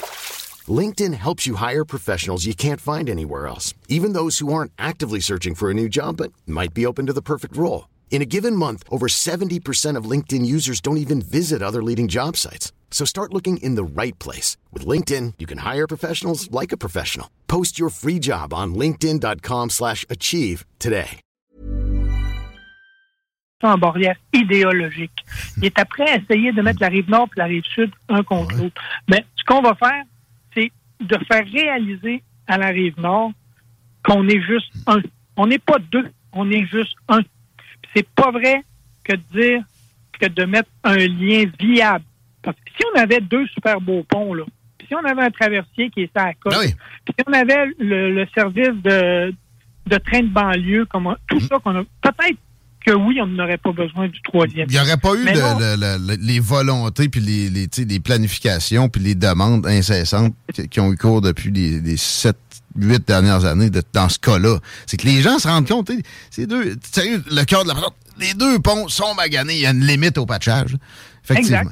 LinkedIn 0.71 1.13
helps 1.15 1.47
you 1.47 1.55
hire 1.55 1.83
professionals 1.83 2.45
you 2.45 2.53
can't 2.53 2.79
find 2.79 3.09
anywhere 3.09 3.47
else, 3.47 3.73
even 3.87 4.13
those 4.13 4.39
who 4.39 4.53
aren't 4.53 4.71
actively 4.77 5.19
searching 5.19 5.55
for 5.55 5.71
a 5.71 5.73
new 5.73 5.89
job 5.89 6.17
but 6.17 6.31
might 6.45 6.73
be 6.73 6.85
open 6.85 7.07
to 7.07 7.13
the 7.13 7.21
perfect 7.21 7.57
role. 7.57 7.89
In 8.11 8.21
a 8.21 8.25
given 8.25 8.55
month, 8.55 8.83
over 8.89 9.07
70% 9.07 9.95
of 9.95 10.05
LinkedIn 10.05 10.45
users 10.45 10.81
don't 10.81 10.97
even 11.05 11.21
visit 11.21 11.63
other 11.63 11.81
leading 11.81 12.07
job 12.07 12.37
sites. 12.37 12.71
So 12.91 13.05
start 13.05 13.33
looking 13.33 13.57
in 13.57 13.73
the 13.75 13.83
right 13.83 14.17
place. 14.19 14.57
With 14.71 14.85
LinkedIn, 14.85 15.35
you 15.39 15.47
can 15.47 15.59
hire 15.59 15.87
professionals 15.87 16.51
like 16.51 16.71
a 16.71 16.77
professional. 16.77 17.27
Post 17.47 17.79
your 17.79 17.89
free 17.89 18.19
job 18.19 18.53
on 18.53 18.75
linkedin.com 18.75 19.69
slash 19.71 20.05
achieve 20.07 20.65
today. 20.77 21.19
En 23.63 23.77
barrière 23.77 24.15
idéologique. 24.33 25.23
Il 25.57 25.65
est 25.65 25.77
après 25.77 26.19
essayer 26.19 26.51
de 26.51 26.63
mettre 26.63 26.81
la 26.81 26.87
rive 26.87 27.07
nord 27.09 27.27
et 27.37 27.39
la 27.39 27.45
rive 27.45 27.63
sud 27.75 27.91
un 28.09 28.23
contre 28.23 28.55
l'autre. 28.55 28.81
Mais 29.07 29.23
ce 29.35 29.43
qu'on 29.45 29.61
va 29.61 29.75
faire, 29.75 30.03
c'est 30.03 30.10
de 31.01 31.17
faire 31.25 31.45
réaliser 31.45 32.23
à 32.47 32.57
la 32.57 32.67
rive 32.67 32.99
nord 32.99 33.31
qu'on 34.03 34.27
est 34.27 34.41
juste 34.41 34.71
un. 34.87 35.01
On 35.37 35.47
n'est 35.47 35.59
pas 35.59 35.77
deux, 35.91 36.09
on 36.33 36.49
est 36.49 36.65
juste 36.65 36.95
un. 37.07 37.19
C'est 37.95 38.07
pas 38.09 38.31
vrai 38.31 38.63
que 39.03 39.13
de 39.13 39.21
dire 39.33 39.63
que 40.19 40.27
de 40.27 40.45
mettre 40.45 40.69
un 40.83 40.97
lien 40.97 41.45
viable. 41.59 42.05
Parce 42.41 42.57
que 42.57 42.71
si 42.75 42.83
on 42.93 42.99
avait 42.99 43.21
deux 43.21 43.45
super 43.47 43.79
beaux 43.79 44.03
ponts, 44.03 44.33
là, 44.33 44.43
si 44.87 44.95
on 44.95 45.05
avait 45.05 45.23
un 45.23 45.31
traversier 45.31 45.89
qui 45.89 46.01
est 46.01 46.17
à 46.17 46.27
la 46.27 46.33
côte, 46.33 46.53
ah 46.55 46.65
si 46.65 47.15
on 47.27 47.33
avait 47.33 47.67
le, 47.79 48.25
service 48.33 48.81
de, 48.83 49.33
de 49.87 49.97
train 49.97 50.21
de 50.21 50.27
banlieue, 50.27 50.85
comme 50.85 51.15
tout 51.27 51.37
mm. 51.37 51.41
ça 51.41 51.59
qu'on 51.59 51.75
a, 51.77 51.83
peut-être 52.01 52.37
que 52.85 52.91
oui, 52.91 53.19
on 53.21 53.27
n'aurait 53.27 53.57
pas 53.57 53.71
besoin 53.71 54.07
du 54.07 54.21
troisième. 54.21 54.67
Il 54.69 54.73
n'y 54.73 54.79
aurait 54.79 54.97
pas 54.97 55.13
eu 55.13 55.25
les 56.19 56.39
volontés, 56.39 57.09
puis 57.09 57.21
les, 57.21 57.49
les, 57.49 57.99
planifications, 57.99 58.89
puis 58.89 59.01
les 59.01 59.15
demandes 59.15 59.65
incessantes 59.67 60.33
qui, 60.69 60.79
ont 60.79 60.91
eu 60.91 60.97
cours 60.97 61.21
depuis 61.21 61.51
les, 61.51 61.97
sept, 61.97 62.37
huit 62.75 63.05
dernières 63.07 63.45
années 63.45 63.69
dans 63.93 64.09
ce 64.09 64.19
cas-là. 64.19 64.57
C'est 64.85 64.97
que 64.97 65.07
les 65.07 65.21
gens 65.21 65.39
se 65.39 65.47
rendent 65.47 65.67
compte, 65.67 65.91
c'est 66.29 66.47
deux, 66.47 66.75
sérieux, 66.81 67.23
le 67.29 67.43
cœur 67.43 67.63
de 67.63 67.69
la 67.69 67.75
les 68.19 68.33
deux 68.33 68.59
ponts 68.59 68.87
sont 68.87 69.13
maganés, 69.15 69.55
il 69.55 69.61
y 69.61 69.65
a 69.65 69.71
une 69.71 69.85
limite 69.85 70.17
au 70.17 70.25
patchage. 70.25 70.75
Effectivement. 71.23 71.71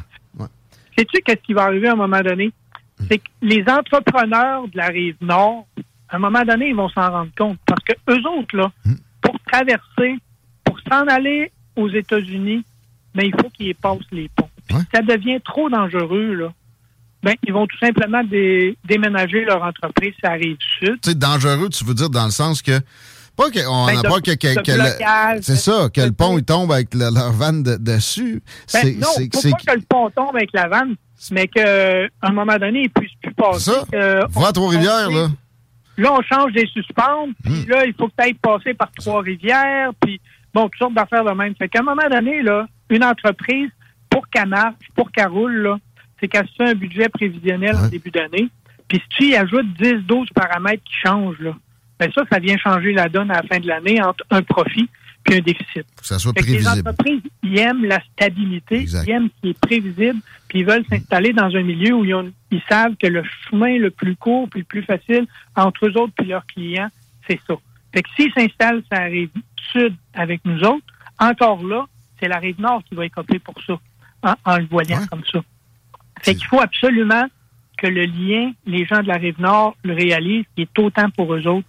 Sais-tu 0.97 1.21
qu'est-ce 1.21 1.41
qui 1.45 1.53
va 1.53 1.63
arriver 1.63 1.87
à 1.87 1.93
un 1.93 1.97
moment 1.97 2.21
donné? 2.21 2.51
Hmm. 2.99 3.05
C'est 3.09 3.19
que 3.19 3.29
les 3.41 3.63
entrepreneurs 3.67 4.67
de 4.67 4.77
la 4.77 4.87
rive 4.87 5.15
nord, 5.21 5.65
à 6.09 6.17
un 6.17 6.19
moment 6.19 6.43
donné, 6.43 6.69
ils 6.69 6.75
vont 6.75 6.89
s'en 6.89 7.09
rendre 7.09 7.31
compte. 7.37 7.57
Parce 7.65 7.83
que 7.83 7.93
eux 8.11 8.21
autres, 8.27 8.57
là, 8.57 8.71
hmm. 8.85 8.95
pour 9.21 9.35
traverser 9.51 10.15
pour 10.83 10.97
s'en 10.97 11.07
aller 11.07 11.51
aux 11.75 11.89
États-Unis, 11.89 12.63
mais 13.13 13.27
il 13.27 13.31
faut 13.31 13.49
qu'ils 13.49 13.75
passent 13.75 13.99
les 14.11 14.29
ponts. 14.29 14.49
ça 14.93 15.01
devient 15.01 15.39
trop 15.43 15.69
dangereux, 15.69 16.33
là. 16.33 16.53
Ben, 17.21 17.33
ils 17.45 17.51
vont 17.51 17.67
tout 17.67 17.77
simplement 17.79 18.21
déménager 18.85 19.43
leur 19.43 19.61
entreprise 19.61 20.13
ça 20.21 20.31
arrive 20.31 20.55
sud. 20.79 20.99
Tu 21.01 21.09
sais, 21.09 21.15
dangereux, 21.15 21.67
tu 21.67 21.83
veux 21.83 21.93
dire 21.93 22.09
dans 22.09 22.23
le 22.23 22.31
sens 22.31 22.61
que 22.61 22.79
pas 23.35 23.51
qu'on 23.51 23.87
n'a 23.87 24.01
ben, 24.01 24.09
pas 24.09 24.21
que, 24.21 24.31
c'est 25.41 25.55
ça 25.55 25.89
que 25.93 26.01
le 26.01 26.11
pont 26.11 26.37
il 26.37 26.43
tombe 26.43 26.71
avec 26.71 26.93
leur 26.93 27.31
vanne 27.33 27.63
dessus. 27.63 28.41
Ben, 28.73 28.99
non, 28.99 29.07
c'est 29.15 29.29
pas 29.29 29.57
que 29.57 29.75
le 29.75 29.85
pont 29.87 30.09
tombe 30.09 30.35
avec 30.35 30.51
la 30.53 30.67
vanne, 30.67 30.95
mais 31.31 31.47
qu'à 31.47 32.07
un 32.21 32.31
moment 32.31 32.57
donné, 32.57 32.83
il 32.83 32.89
puisse 32.89 33.11
plus 33.21 33.33
passer. 33.33 33.71
Ça. 33.71 34.27
Va 34.29 34.47
à 34.47 34.51
Trois-Rivières 34.53 35.09
là. 35.09 35.27
Là, 35.97 36.13
on 36.13 36.21
change 36.21 36.53
des 36.53 36.65
suspentes, 36.67 37.31
puis 37.43 37.65
hmm. 37.65 37.69
là, 37.69 37.85
il 37.85 37.93
faut 37.93 38.07
peut-être 38.07 38.39
passer 38.39 38.73
par 38.73 38.89
Trois-Rivières, 38.91 39.91
puis 39.99 40.21
Bon, 40.53 40.69
toutes 40.69 40.79
sortes 40.79 40.93
d'affaires 40.93 41.23
de 41.23 41.31
même. 41.31 41.55
Fait 41.55 41.69
qu'à 41.69 41.79
un 41.79 41.83
moment 41.83 42.09
donné, 42.09 42.41
là, 42.41 42.67
une 42.89 43.03
entreprise, 43.03 43.69
pour 44.09 44.27
qu'elle 44.29 44.49
marche, 44.49 44.75
pour 44.95 45.11
qu'elle 45.11 45.27
roule, 45.27 45.55
là, 45.57 45.77
c'est 46.19 46.27
qu'elle 46.27 46.47
se 46.47 46.53
fait 46.55 46.69
un 46.69 46.75
budget 46.75 47.09
prévisionnel 47.09 47.75
en 47.75 47.87
début 47.87 48.11
d'année. 48.11 48.49
Puis 48.87 48.99
si 48.99 49.09
tu 49.09 49.25
y 49.29 49.35
ajoutes 49.35 49.67
10-12 49.79 50.33
paramètres 50.33 50.83
qui 50.83 50.95
changent, 51.05 51.39
là, 51.39 51.55
ben 51.99 52.09
ça, 52.13 52.23
ça 52.31 52.39
vient 52.39 52.57
changer 52.57 52.93
la 52.93 53.09
donne 53.09 53.29
à 53.29 53.41
la 53.41 53.43
fin 53.43 53.59
de 53.59 53.67
l'année 53.67 54.01
entre 54.01 54.23
un 54.31 54.41
profit 54.41 54.89
puis 55.23 55.35
un 55.35 55.41
déficit. 55.41 55.85
Que 55.99 56.07
ça 56.07 56.17
soit 56.17 56.33
prévisible. 56.33 56.61
Les 56.61 56.79
entreprises, 56.79 57.21
ils 57.43 57.59
aiment 57.59 57.85
la 57.85 58.01
stabilité, 58.13 58.83
ils 58.83 59.09
aiment 59.09 59.29
ce 59.35 59.41
qui 59.41 59.49
est 59.49 59.59
prévisible, 59.59 60.19
puis 60.47 60.59
ils 60.59 60.65
veulent 60.65 60.85
s'installer 60.89 61.33
dans 61.33 61.55
un 61.55 61.61
milieu 61.61 61.93
où 61.93 62.05
ils, 62.05 62.61
savent 62.69 62.95
que 62.95 63.07
le 63.07 63.23
chemin 63.49 63.77
le 63.77 63.91
plus 63.91 64.15
court 64.15 64.47
puis 64.49 64.61
le 64.61 64.65
plus 64.65 64.83
facile 64.83 65.27
entre 65.55 65.87
eux 65.87 65.97
autres 65.97 66.13
et 66.21 66.25
leurs 66.25 66.45
clients, 66.45 66.89
c'est 67.27 67.39
ça. 67.45 67.55
Fait 67.93 68.03
que 68.03 68.09
s'ils 68.15 68.33
s'installent 68.33 68.83
sur 68.83 68.97
la 68.97 69.05
rive 69.05 69.29
sud 69.71 69.95
avec 70.13 70.41
nous 70.45 70.59
autres, 70.63 70.85
encore 71.19 71.63
là, 71.63 71.85
c'est 72.19 72.27
la 72.27 72.37
rive 72.37 72.59
nord 72.59 72.83
qui 72.83 72.95
va 72.95 73.05
écoper 73.05 73.39
pour 73.39 73.55
ça, 73.63 73.79
en, 74.45 74.57
le 74.57 74.65
voyant 74.65 75.05
comme 75.09 75.23
ça. 75.31 75.39
Fait 76.21 76.35
qu'il 76.35 76.45
faut 76.45 76.61
absolument 76.61 77.25
que 77.77 77.87
le 77.87 78.03
lien, 78.03 78.51
les 78.65 78.85
gens 78.85 79.01
de 79.01 79.07
la 79.07 79.15
rive 79.15 79.39
nord 79.39 79.75
le 79.83 79.93
réalisent, 79.93 80.45
qui 80.55 80.63
est 80.63 80.79
autant 80.79 81.09
pour 81.11 81.33
eux 81.33 81.47
autres 81.47 81.67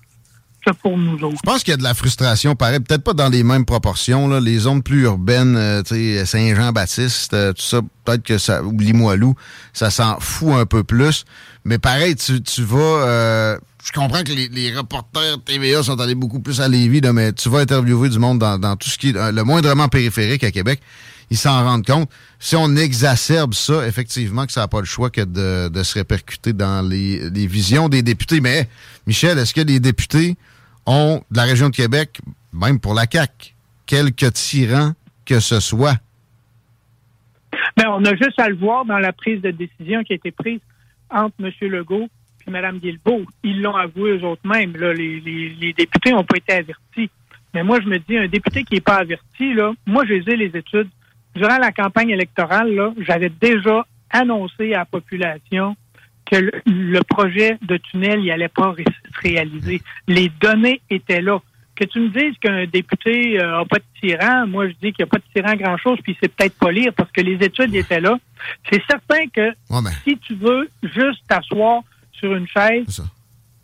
Je 0.67 1.41
pense 1.45 1.65
qu'il 1.65 1.71
y 1.71 1.75
a 1.75 1.77
de 1.77 1.83
la 1.83 1.95
frustration, 1.95 2.55
pareil, 2.55 2.81
peut-être 2.81 3.03
pas 3.03 3.15
dans 3.15 3.29
les 3.29 3.43
mêmes 3.43 3.65
proportions. 3.65 4.29
Là, 4.29 4.41
les 4.41 4.59
zones 4.59 4.83
plus 4.83 5.03
urbaines, 5.03 5.57
euh, 5.57 6.25
Saint-Jean-Baptiste, 6.25 7.33
euh, 7.35 7.53
tout 7.53 7.63
ça, 7.63 7.81
peut-être 8.05 8.23
que 8.23 8.39
ça, 8.39 8.63
ou 8.63 8.77
Limoilou, 8.79 9.35
ça 9.73 9.91
s'en 9.91 10.21
fout 10.21 10.53
un 10.53 10.67
peu 10.67 10.85
plus. 10.85 11.25
Mais 11.65 11.79
pareil, 11.79 12.15
tu, 12.17 12.43
tu 12.43 12.63
vas... 12.63 12.79
Euh, 12.79 13.59
je 13.83 13.93
comprends 13.93 14.23
que 14.23 14.33
les, 14.33 14.77
reporters 14.77 15.39
TVA 15.45 15.83
sont 15.83 15.99
allés 15.99 16.15
beaucoup 16.15 16.41
plus 16.41 16.61
à 16.61 16.69
Lévis, 16.69 17.01
mais 17.13 17.33
tu 17.33 17.49
vas 17.49 17.61
interviewer 17.61 18.11
du 18.11 18.19
monde 18.19 18.39
dans, 18.39 18.59
dans 18.59 18.77
tout 18.77 18.91
ce 18.91 18.99
qui 18.99 19.11
est 19.11 19.33
le 19.33 19.43
moindrement 19.43 19.89
périphérique 19.89 20.45
à 20.45 20.51
Québec 20.51 20.81
ils 21.31 21.37
s'en 21.37 21.65
rendent 21.65 21.87
compte. 21.87 22.11
Si 22.39 22.57
on 22.57 22.75
exacerbe 22.77 23.55
ça, 23.55 23.87
effectivement, 23.87 24.47
que 24.47 24.53
ça 24.53 24.63
n'a 24.63 24.69
pas 24.69 24.81
le 24.81 24.87
choix 24.87 25.11
que 25.11 25.21
de, 25.23 25.83
se 25.83 25.95
répercuter 25.95 26.53
dans 26.53 26.87
les, 26.87 27.47
visions 27.47 27.89
des 27.89 28.03
députés. 28.03 28.41
Mais, 28.41 28.69
Michel, 29.07 29.39
est-ce 29.39 29.55
que 29.55 29.61
les 29.61 29.81
députés 29.81 30.37
ont, 30.87 31.23
de 31.31 31.37
la 31.37 31.45
région 31.45 31.71
de 31.71 31.77
Québec, 31.77 32.21
même 32.53 32.81
pour 32.81 32.95
la 32.95 33.07
CAQ, 33.11 33.55
quelques 33.87 34.33
tyrans 34.33 34.93
que 35.25 35.39
ce 35.39 35.61
soit? 35.61 35.99
Bien, 37.77 37.91
on 37.91 38.05
a 38.05 38.17
juste 38.17 38.39
à 38.39 38.49
le 38.49 38.57
voir 38.57 38.85
dans 38.85 38.99
la 38.99 39.13
prise 39.13 39.41
de 39.41 39.53
décision 39.53 40.03
qui 40.03 40.13
a 40.13 40.17
été 40.17 40.33
prise 40.33 40.61
entre 41.11 41.35
M. 41.41 41.51
Legault 41.69 42.09
et 42.47 42.51
Mme 42.51 42.79
Guilbeault. 42.79 43.25
Ils 43.45 43.63
l'ont 43.63 43.77
avoué 43.77 44.19
eux 44.19 44.25
autres 44.25 44.47
mêmes. 44.47 44.77
les, 44.77 45.21
les 45.21 45.73
députés 45.73 46.11
n'ont 46.11 46.25
pas 46.25 46.39
été 46.39 46.53
avertis. 46.53 47.11
Mais 47.55 47.63
moi, 47.63 47.81
je 47.81 47.89
me 47.89 47.99
dis, 47.99 48.17
un 48.17 48.29
député 48.29 48.65
qui 48.65 48.75
n'est 48.75 48.81
pas 48.81 48.97
averti, 48.97 49.55
là, 49.55 49.73
moi, 49.87 50.05
j'ai 50.07 50.21
les 50.21 50.57
études 50.57 50.89
durant 51.35 51.59
la 51.59 51.73
campagne 51.73 52.11
électorale, 52.11 52.93
j'avais 53.07 53.31
déjà 53.31 53.87
annoncé 54.11 54.75
à 54.75 54.79
la 54.79 54.85
population 54.85 55.77
que 56.31 56.51
le, 56.67 57.01
projet 57.03 57.59
de 57.63 57.77
tunnel 57.77 58.25
n'allait 58.25 58.49
pas 58.49 58.75
se 58.77 59.21
réaliser. 59.21 59.83
Les 60.07 60.29
données 60.41 60.81
étaient 60.91 61.21
là. 61.21 61.41
Que 61.75 61.85
tu 61.85 62.01
me 62.01 62.09
dises 62.09 62.37
qu'un 62.39 62.67
député 62.67 63.39
n'a 63.39 63.61
euh, 63.61 63.65
pas 63.65 63.79
de 63.79 63.85
tyran, 64.01 64.47
moi 64.47 64.69
je 64.69 64.73
dis 64.75 64.93
qu'il 64.93 65.03
n'y 65.03 65.05
a 65.05 65.07
pas 65.07 65.17
de 65.17 65.25
tyran 65.35 65.57
grand-chose, 65.57 65.99
puis 66.03 66.17
c'est 66.21 66.29
peut-être 66.29 66.59
pas 66.59 66.71
lire 66.71 66.93
parce 66.95 67.11
que 67.11 67.23
les 67.23 67.37
études 67.45 67.75
étaient 67.75 68.01
là. 68.01 68.19
C'est 68.71 68.83
certain 68.89 69.27
que 69.29 69.55
si 70.05 70.19
tu 70.19 70.35
veux 70.35 70.69
juste 70.83 71.23
t'asseoir 71.27 71.83
sur 72.13 72.35
une 72.35 72.47
chaise, 72.47 73.03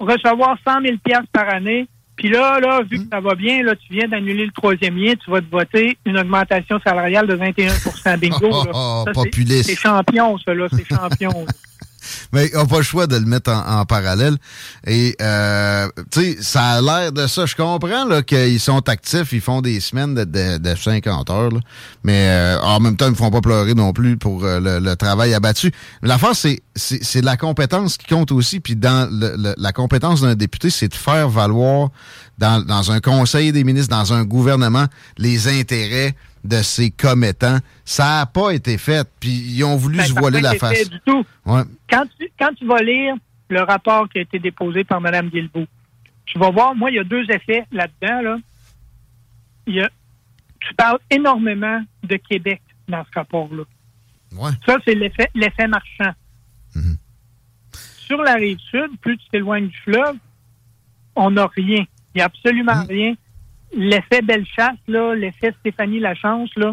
recevoir 0.00 0.56
100 0.66 0.80
000 0.82 0.96
par 1.30 1.48
année, 1.50 1.86
puis 2.16 2.30
là, 2.30 2.58
là, 2.60 2.80
vu 2.90 2.98
que 2.98 3.04
ça 3.12 3.20
va 3.20 3.34
bien, 3.34 3.62
là, 3.62 3.74
tu 3.76 3.92
viens 3.92 4.08
d'annuler 4.08 4.46
le 4.46 4.52
troisième 4.52 4.96
lien, 4.96 5.12
tu 5.22 5.30
vas 5.30 5.40
te 5.40 5.50
voter 5.50 5.98
une 6.06 6.18
augmentation 6.18 6.80
salariale 6.84 7.26
de 7.26 7.34
21 7.34 8.16
Bingo. 8.16 8.50
Oh, 8.72 9.04
populiste. 9.12 9.64
C'est 9.64 9.76
champion, 9.76 10.38
ça, 10.38 10.54
là. 10.54 10.66
C'est 10.70 10.86
champion. 10.86 11.46
Mais 12.32 12.50
on 12.54 12.60
n'a 12.60 12.66
pas 12.66 12.78
le 12.78 12.82
choix 12.82 13.06
de 13.06 13.16
le 13.16 13.24
mettre 13.24 13.50
en, 13.50 13.84
parallèle. 13.84 14.36
Et, 14.86 15.16
euh, 15.20 15.88
tu 16.10 16.20
sais, 16.20 16.36
ça 16.40 16.62
a 16.72 16.80
l'air 16.80 17.12
de 17.12 17.26
ça. 17.26 17.46
Je 17.46 17.54
comprends 17.54 18.22
qu'ils 18.22 18.60
sont 18.60 18.88
actifs, 18.88 19.32
ils 19.32 19.40
font 19.40 19.60
des 19.60 19.80
semaines 19.80 20.14
de, 20.14 20.58
de, 20.58 20.74
50 20.74 21.30
heures. 21.30 21.50
Mais 22.04 22.28
euh, 22.28 22.60
en 22.60 22.80
même 22.80 22.96
temps, 22.96 23.06
ils 23.06 23.12
ne 23.12 23.16
font 23.16 23.30
pas 23.30 23.40
pleurer 23.40 23.74
non 23.74 23.92
plus 23.92 24.16
pour 24.16 24.44
euh, 24.44 24.80
le, 24.80 24.96
travail 24.96 25.34
abattu. 25.34 25.72
L'affaire, 26.02 26.34
c'est, 26.34 26.62
c'est, 26.74 27.22
la 27.22 27.36
compétence 27.36 27.96
qui 27.96 28.06
compte 28.06 28.32
aussi. 28.32 28.60
Puis 28.60 28.76
dans 28.76 29.08
la 29.56 29.72
compétence 29.72 30.22
d'un 30.22 30.34
député, 30.34 30.70
c'est 30.70 30.88
de 30.88 30.94
faire 30.94 31.28
valoir 31.28 31.90
dans, 32.38 32.64
dans 32.64 32.90
un 32.92 33.00
conseil 33.00 33.52
des 33.52 33.64
ministres, 33.64 33.94
dans 33.96 34.12
un 34.12 34.24
gouvernement, 34.24 34.86
les 35.18 35.48
intérêts 35.48 36.14
de 36.46 36.62
ses 36.62 36.90
commettants. 36.90 37.58
Ça 37.84 38.18
n'a 38.18 38.26
pas 38.26 38.52
été 38.52 38.78
fait. 38.78 39.08
Puis 39.20 39.30
ils 39.30 39.64
ont 39.64 39.76
voulu 39.76 39.98
ben, 39.98 40.04
se 40.04 40.12
voiler 40.12 40.40
la 40.40 40.54
face. 40.54 40.88
Du 40.88 41.00
tout. 41.06 41.24
Quand, 41.44 42.04
tu, 42.18 42.30
quand 42.38 42.52
tu 42.54 42.66
vas 42.66 42.82
lire 42.82 43.14
le 43.48 43.62
rapport 43.62 44.08
qui 44.08 44.18
a 44.18 44.22
été 44.22 44.38
déposé 44.38 44.84
par 44.84 45.00
Mme 45.00 45.28
Guilbeault, 45.28 45.66
tu 46.26 46.38
vas 46.38 46.50
voir, 46.50 46.74
moi, 46.74 46.90
il 46.90 46.96
y 46.96 46.98
a 46.98 47.04
deux 47.04 47.24
effets 47.30 47.64
là-dedans. 47.70 48.22
Là. 48.22 48.36
Il 49.66 49.74
y 49.74 49.80
a, 49.80 49.88
tu 50.60 50.74
parles 50.74 50.98
énormément 51.10 51.80
de 52.02 52.16
Québec 52.16 52.60
dans 52.88 53.04
ce 53.04 53.10
rapport-là. 53.14 53.62
Ça, 54.66 54.76
c'est 54.84 54.94
l'effet, 54.94 55.30
l'effet 55.34 55.66
marchand. 55.66 56.12
Mhm. 56.74 56.96
Sur 57.72 58.22
la 58.22 58.34
rive 58.34 58.58
sud, 58.70 58.90
plus 59.00 59.16
tu 59.18 59.28
t'éloignes 59.30 59.68
du 59.68 59.76
fleuve, 59.78 60.16
on 61.14 61.30
n'a 61.30 61.46
rien. 61.46 61.84
Il 62.14 62.18
n'y 62.18 62.22
a 62.22 62.26
absolument 62.26 62.76
mhm. 62.76 62.86
rien 62.86 63.14
l'effet 63.74 64.22
Bellechasse, 64.22 64.76
là, 64.88 65.14
l'effet 65.14 65.54
Stéphanie 65.60 66.00
Lachance, 66.00 66.50
là, 66.56 66.72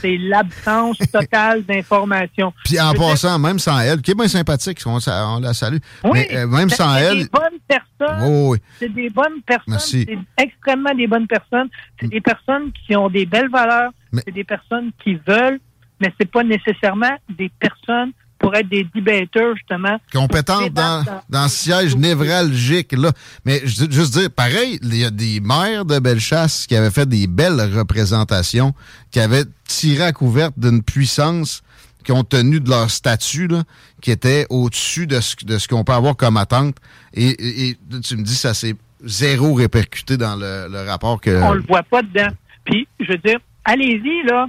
c'est 0.00 0.16
l'absence 0.16 0.98
totale 1.12 1.64
d'informations. 1.64 2.52
Puis 2.64 2.80
en 2.80 2.92
passant, 2.94 3.38
même 3.38 3.58
sans 3.58 3.78
elle, 3.80 4.00
qui 4.00 4.12
est 4.12 4.14
bien 4.14 4.28
sympathique, 4.28 4.80
on, 4.86 4.98
la 5.40 5.54
salue, 5.54 5.78
oui, 6.04 6.10
mais 6.12 6.28
euh, 6.36 6.46
même 6.46 6.70
sans 6.70 6.96
elle... 6.96 7.22
C'est 7.22 7.24
des 7.24 7.30
bonnes 7.30 7.60
personnes. 7.68 8.58
C'est 8.78 8.88
des 8.88 9.10
bonnes 9.10 9.42
personnes. 9.46 9.78
C'est 9.78 10.18
extrêmement 10.38 10.94
des 10.94 11.06
bonnes 11.06 11.26
personnes. 11.26 11.68
C'est 11.98 12.06
mm. 12.06 12.10
des 12.10 12.20
personnes 12.20 12.72
qui 12.72 12.96
ont 12.96 13.08
des 13.08 13.26
belles 13.26 13.50
valeurs. 13.50 13.90
C'est 14.12 14.32
des 14.32 14.44
personnes 14.44 14.90
qui 15.02 15.14
veulent, 15.26 15.60
mais 16.00 16.12
c'est 16.18 16.30
pas 16.30 16.42
nécessairement 16.42 17.16
des 17.28 17.48
personnes 17.60 18.12
pour 18.40 18.54
être 18.56 18.68
des 18.68 18.84
debaters, 18.94 19.54
justement. 19.54 19.98
Compétentes 20.12 20.72
dans, 20.72 21.04
dans, 21.28 21.48
ce 21.48 21.56
siège 21.56 21.94
névralgique, 21.94 22.92
là. 22.92 23.12
Mais 23.44 23.60
juste 23.64 24.14
dire, 24.14 24.30
pareil, 24.30 24.80
il 24.82 24.96
y 24.96 25.04
a 25.04 25.10
des 25.10 25.40
maires 25.40 25.84
de 25.84 25.98
Bellechasse 25.98 26.66
qui 26.66 26.74
avaient 26.74 26.90
fait 26.90 27.06
des 27.06 27.26
belles 27.26 27.60
représentations, 27.76 28.74
qui 29.10 29.20
avaient 29.20 29.44
tiré 29.68 30.04
à 30.04 30.12
couverte 30.12 30.54
d'une 30.58 30.82
puissance 30.82 31.62
qui 32.02 32.12
ont 32.12 32.24
tenu 32.24 32.60
de 32.60 32.70
leur 32.70 32.90
statut, 32.90 33.46
là, 33.46 33.62
qui 34.00 34.10
était 34.10 34.46
au-dessus 34.48 35.06
de 35.06 35.20
ce, 35.20 35.36
de 35.44 35.58
ce 35.58 35.68
qu'on 35.68 35.84
peut 35.84 35.92
avoir 35.92 36.16
comme 36.16 36.38
attente. 36.38 36.76
Et, 37.12 37.76
tu 38.02 38.16
me 38.16 38.22
dis, 38.22 38.34
ça 38.34 38.54
s'est 38.54 38.74
zéro 39.04 39.52
répercuté 39.52 40.16
dans 40.16 40.34
le, 40.34 40.66
le 40.70 40.88
rapport 40.88 41.20
que... 41.20 41.42
On 41.42 41.52
le 41.52 41.62
voit 41.68 41.82
pas 41.82 42.00
dedans. 42.00 42.30
Puis, 42.64 42.88
je 43.00 43.12
veux 43.12 43.18
dire, 43.18 43.38
allez-y, 43.66 44.26
là. 44.26 44.46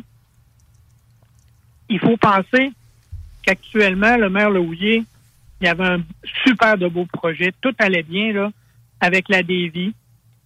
Il 1.90 2.00
faut 2.00 2.16
penser 2.16 2.72
qu'actuellement, 3.44 4.18
le 4.18 4.30
maire 4.30 4.50
Louillet, 4.50 5.04
il 5.60 5.68
y 5.68 5.70
avait 5.70 5.86
un 5.86 6.02
super 6.46 6.78
de 6.78 6.88
beau 6.88 7.06
projet. 7.06 7.52
Tout 7.62 7.74
allait 7.78 8.04
bien, 8.04 8.34
là, 8.34 8.52
avec 9.00 9.30
la 9.30 9.44
Davie, 9.44 9.94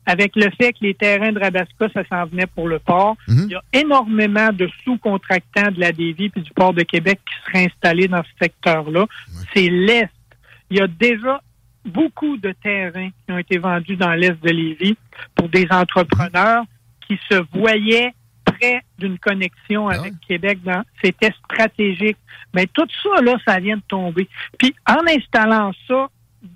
avec 0.06 0.36
le 0.36 0.50
fait 0.52 0.74
que 0.74 0.80
les 0.82 0.94
terrains 0.94 1.32
de 1.32 1.40
Rabasca, 1.40 1.90
ça 1.94 2.04
s'en 2.08 2.26
venait 2.26 2.48
pour 2.48 2.68
le 2.68 2.80
port. 2.80 3.16
Mhm. 3.28 3.46
Il 3.46 3.52
y 3.52 3.56
a 3.56 3.64
énormément 3.74 4.52
de 4.52 4.70
sous-contractants 4.84 5.72
de 5.72 5.80
la 5.80 5.92
Davie 5.92 6.30
puis 6.30 6.42
du 6.42 6.52
port 6.52 6.74
de 6.74 6.84
Québec 6.84 7.20
qui 7.26 7.34
seraient 7.46 7.66
installés 7.66 8.08
dans 8.08 8.24
ce 8.24 8.30
secteur-là. 8.40 9.06
C'est 9.54 9.70
l'Est. 9.70 10.10
Il 10.70 10.78
y 10.78 10.82
a 10.82 10.88
déjà 10.88 11.42
beaucoup 11.86 12.38
de 12.38 12.52
terrains 12.52 13.10
qui 13.10 13.32
ont 13.32 13.38
été 13.38 13.58
vendus 13.58 13.96
dans 13.96 14.14
l'Est 14.14 14.42
de 14.44 14.50
Lévis 14.50 14.98
pour 15.36 15.50
des 15.50 15.68
entrepreneurs 15.70 16.64
qui 17.08 17.20
se 17.30 17.42
voyaient 17.54 18.14
près 18.60 18.82
d'une 18.98 19.18
connexion 19.20 19.88
ah 19.88 19.96
avec 19.96 20.14
Québec. 20.28 20.60
C'était 21.04 21.34
stratégique. 21.44 22.18
Mais 22.54 22.68
tout 22.68 22.88
ça, 23.04 23.22
là, 23.22 23.38
ça 23.46 23.60
vient 23.60 23.78
de 23.78 23.84
tomber. 23.88 24.28
Puis 24.58 24.74
en 24.88 25.06
installant 25.08 25.72
ça 25.88 26.08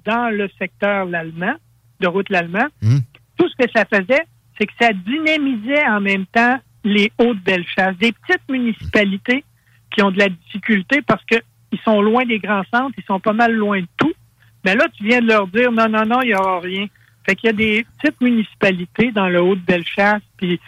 dans 0.05 0.29
le 0.29 0.49
secteur 0.57 1.05
l'allemand, 1.05 1.55
de 1.99 2.07
route 2.07 2.29
l'allemand, 2.29 2.67
hmm. 2.81 2.99
tout 3.37 3.49
ce 3.49 3.65
que 3.65 3.71
ça 3.75 3.85
faisait, 3.85 4.23
c'est 4.57 4.67
que 4.67 4.73
ça 4.79 4.91
dynamisait 4.93 5.85
en 5.87 6.01
même 6.01 6.25
temps 6.27 6.59
les 6.83 7.11
hautes 7.17 7.41
belles 7.43 7.65
chasses, 7.75 7.97
des 7.97 8.11
petites 8.11 8.47
municipalités 8.49 9.43
qui 9.91 10.01
ont 10.01 10.11
de 10.11 10.19
la 10.19 10.29
difficulté 10.29 11.01
parce 11.01 11.23
qu'ils 11.25 11.79
sont 11.83 12.01
loin 12.01 12.25
des 12.25 12.39
grands 12.39 12.63
centres, 12.73 12.95
ils 12.97 13.03
sont 13.03 13.19
pas 13.19 13.33
mal 13.33 13.53
loin 13.53 13.81
de 13.81 13.87
tout. 13.97 14.13
Mais 14.65 14.75
là, 14.75 14.85
tu 14.97 15.05
viens 15.05 15.21
de 15.21 15.27
leur 15.27 15.47
dire 15.47 15.71
non, 15.71 15.89
non, 15.89 16.05
non, 16.05 16.21
il 16.21 16.27
n'y 16.27 16.35
aura 16.35 16.59
rien. 16.59 16.87
Fait 17.25 17.35
qu'il 17.35 17.47
y 17.47 17.49
a 17.49 17.53
des 17.53 17.85
petites 17.97 18.19
municipalités 18.21 19.11
dans 19.11 19.29
le 19.29 19.41
Haut-de-Bellechasse, 19.41 20.21
puis 20.37 20.59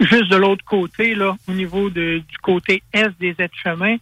juste 0.00 0.30
de 0.30 0.36
l'autre 0.36 0.64
côté, 0.64 1.14
là, 1.14 1.36
au 1.48 1.52
niveau 1.52 1.90
du 1.90 2.24
côté 2.42 2.82
est 2.92 3.08
des 3.20 3.34
aides-chemins, 3.38 3.96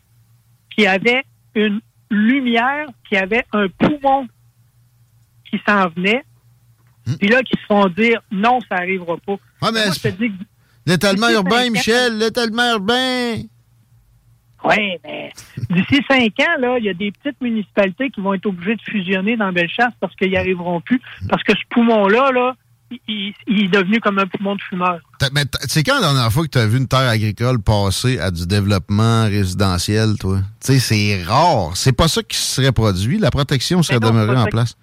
qui 0.74 0.86
avait 0.86 1.24
une 1.54 1.80
lumière, 2.10 2.86
qui 3.08 3.16
avait 3.16 3.44
un 3.52 3.68
poumon 3.68 4.26
qui 5.48 5.60
s'en 5.66 5.88
venait, 5.88 6.24
hmm. 7.06 7.14
puis 7.16 7.28
là, 7.28 7.42
qui 7.42 7.60
se 7.60 7.66
font 7.66 7.86
dire 7.88 8.20
non, 8.30 8.60
ça 8.68 8.76
n'arrivera 8.76 9.16
pas. 9.18 9.36
Ah, 9.60 9.70
mais 9.72 9.84
l'étalement 10.86 11.28
urbain, 11.30 11.70
Michel, 11.70 12.18
l'étalement 12.18 12.70
urbain. 12.72 13.42
Oui, 14.62 14.98
mais 15.04 15.32
d'ici 15.70 16.02
cinq 16.08 16.38
ans, 16.40 16.58
là, 16.58 16.78
il 16.78 16.84
y 16.84 16.90
a 16.90 16.94
des 16.94 17.12
petites 17.12 17.40
municipalités 17.40 18.10
qui 18.10 18.20
vont 18.20 18.34
être 18.34 18.46
obligées 18.46 18.76
de 18.76 18.82
fusionner 18.82 19.36
dans 19.36 19.52
Bellechasse 19.52 19.94
parce 20.00 20.14
qu'ils 20.16 20.30
n'y 20.30 20.36
arriveront 20.36 20.80
plus. 20.82 21.00
Parce 21.28 21.42
que 21.42 21.52
ce 21.54 21.62
poumon-là, 21.70 22.30
là, 22.32 22.54
il, 23.08 23.34
est 23.48 23.68
devenu 23.68 24.00
comme 24.00 24.18
un 24.18 24.26
poumon 24.26 24.56
de 24.56 24.62
fumeur. 24.62 25.00
Mais 25.32 25.44
c'est 25.68 25.82
quand 25.82 25.94
la 25.94 26.12
dernière 26.12 26.32
fois 26.32 26.44
que 26.44 26.50
tu 26.50 26.58
as 26.58 26.66
vu 26.66 26.78
une 26.78 26.88
terre 26.88 27.08
agricole 27.08 27.60
passer 27.60 28.18
à 28.18 28.30
du 28.30 28.46
développement 28.46 29.24
résidentiel, 29.24 30.16
toi? 30.18 30.38
Tu 30.64 30.72
sais, 30.72 30.78
c'est 30.78 31.22
rare. 31.22 31.76
C'est 31.76 31.92
pas 31.92 32.08
ça 32.08 32.22
qui 32.22 32.36
serait 32.36 32.72
produit. 32.72 33.18
La 33.18 33.30
protection 33.30 33.82
serait 33.82 34.00
demeurée 34.00 34.36
en 34.36 34.46
place. 34.46 34.76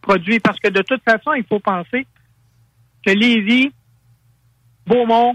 produit 0.00 0.40
parce 0.40 0.58
que 0.60 0.68
de 0.68 0.82
toute 0.82 1.02
façon, 1.02 1.32
il 1.34 1.44
faut 1.44 1.60
penser 1.60 2.06
que 3.04 3.10
Lévis, 3.10 3.72
Beaumont, 4.86 5.34